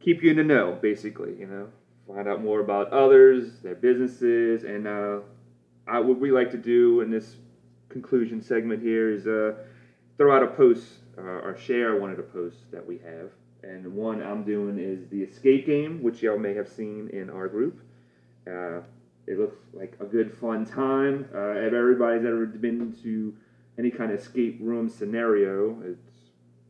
keep 0.00 0.22
you 0.22 0.30
in 0.30 0.36
the 0.36 0.44
know, 0.44 0.78
basically. 0.80 1.36
You 1.38 1.46
know, 1.46 1.68
find 2.06 2.28
out 2.28 2.42
more 2.42 2.60
about 2.60 2.92
others, 2.92 3.60
their 3.62 3.74
businesses, 3.74 4.64
and 4.64 4.86
uh, 4.86 5.20
I, 5.86 5.98
what 6.00 6.20
we 6.20 6.30
like 6.30 6.50
to 6.52 6.58
do 6.58 7.00
in 7.00 7.10
this 7.10 7.36
conclusion 7.88 8.40
segment 8.40 8.82
here 8.82 9.10
is 9.10 9.26
uh, 9.26 9.54
throw 10.16 10.36
out 10.36 10.42
a 10.42 10.48
post 10.48 10.84
uh, 11.18 11.22
or 11.22 11.56
share 11.56 12.00
one 12.00 12.10
of 12.10 12.16
the 12.16 12.22
posts 12.22 12.62
that 12.70 12.86
we 12.86 12.98
have. 12.98 13.30
And 13.62 13.94
one 13.94 14.22
I'm 14.22 14.44
doing 14.44 14.78
is 14.78 15.08
the 15.10 15.22
escape 15.22 15.66
game, 15.66 16.02
which 16.02 16.22
y'all 16.22 16.38
may 16.38 16.54
have 16.54 16.68
seen 16.68 17.10
in 17.12 17.28
our 17.30 17.48
group. 17.48 17.80
Uh, 18.46 18.80
it 19.26 19.38
looks 19.38 19.56
like 19.72 19.96
a 20.00 20.04
good 20.04 20.32
fun 20.32 20.64
time. 20.64 21.28
Uh, 21.34 21.52
if 21.52 21.72
everybody's 21.72 22.24
ever 22.24 22.46
been 22.46 22.96
to 23.02 23.34
any 23.78 23.90
kind 23.90 24.12
of 24.12 24.18
escape 24.18 24.58
room 24.60 24.88
scenario, 24.88 25.80
it's 25.82 26.10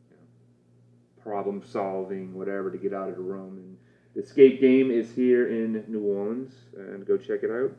you 0.09 0.17
know, 0.17 1.23
problem 1.23 1.63
solving, 1.65 2.33
whatever, 2.33 2.69
to 2.69 2.77
get 2.77 2.93
out 2.93 3.09
of 3.09 3.15
the 3.15 3.21
room. 3.21 3.57
And 3.57 3.77
the 4.15 4.21
escape 4.21 4.59
game 4.59 4.91
is 4.91 5.11
here 5.11 5.47
in 5.47 5.83
New 5.87 6.01
Orleans, 6.01 6.53
and 6.75 7.05
go 7.05 7.17
check 7.17 7.43
it 7.43 7.51
out. 7.51 7.71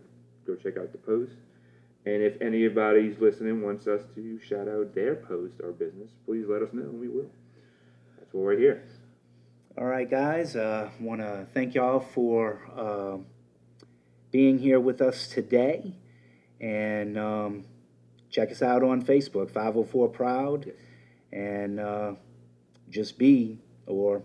Go 0.46 0.56
check 0.56 0.76
out 0.76 0.90
the 0.92 0.98
post. 0.98 1.32
And 2.04 2.20
if 2.20 2.40
anybody's 2.40 3.18
listening 3.20 3.62
wants 3.62 3.86
us 3.86 4.02
to 4.16 4.40
shout 4.40 4.66
out 4.66 4.94
their 4.94 5.14
post 5.14 5.54
or 5.62 5.70
business, 5.70 6.10
please 6.26 6.46
let 6.48 6.62
us 6.62 6.72
know, 6.72 6.82
and 6.82 7.00
we 7.00 7.08
will. 7.08 7.30
That's 8.18 8.32
why 8.32 8.40
we're 8.40 8.58
here. 8.58 8.82
All 9.78 9.84
right, 9.86 10.08
guys. 10.10 10.54
Uh, 10.54 10.90
Want 11.00 11.20
to 11.20 11.46
thank 11.54 11.74
y'all 11.74 12.00
for 12.00 12.60
uh, 12.76 13.16
being 14.30 14.58
here 14.58 14.78
with 14.80 15.00
us 15.00 15.26
today, 15.28 15.94
and 16.60 17.18
um, 17.18 17.64
check 18.30 18.50
us 18.50 18.62
out 18.62 18.82
on 18.82 19.02
Facebook, 19.02 19.50
504 19.50 20.08
Proud, 20.08 20.66
Yes. 20.66 20.74
and 21.32 21.80
uh, 21.80 22.12
just 22.90 23.18
be, 23.18 23.58
or 23.86 24.22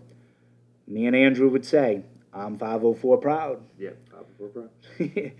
me 0.86 1.06
and 1.06 1.16
Andrew 1.16 1.48
would 1.48 1.64
say, 1.64 2.02
I'm 2.32 2.58
504 2.58 3.16
Proud. 3.18 3.62
Yeah, 3.78 3.90
Papa 4.10 4.24
for 4.36 4.48
Proud. 4.48 4.70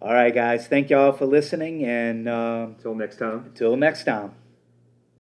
All 0.00 0.12
right, 0.12 0.32
guys. 0.34 0.68
Thank 0.68 0.90
y'all 0.90 1.12
for 1.12 1.26
listening, 1.26 1.84
and 1.84 2.28
uh, 2.28 2.66
Until 2.68 2.94
next 2.94 3.18
time. 3.18 3.46
until 3.46 3.76
next 3.76 4.04
time. 4.04 4.32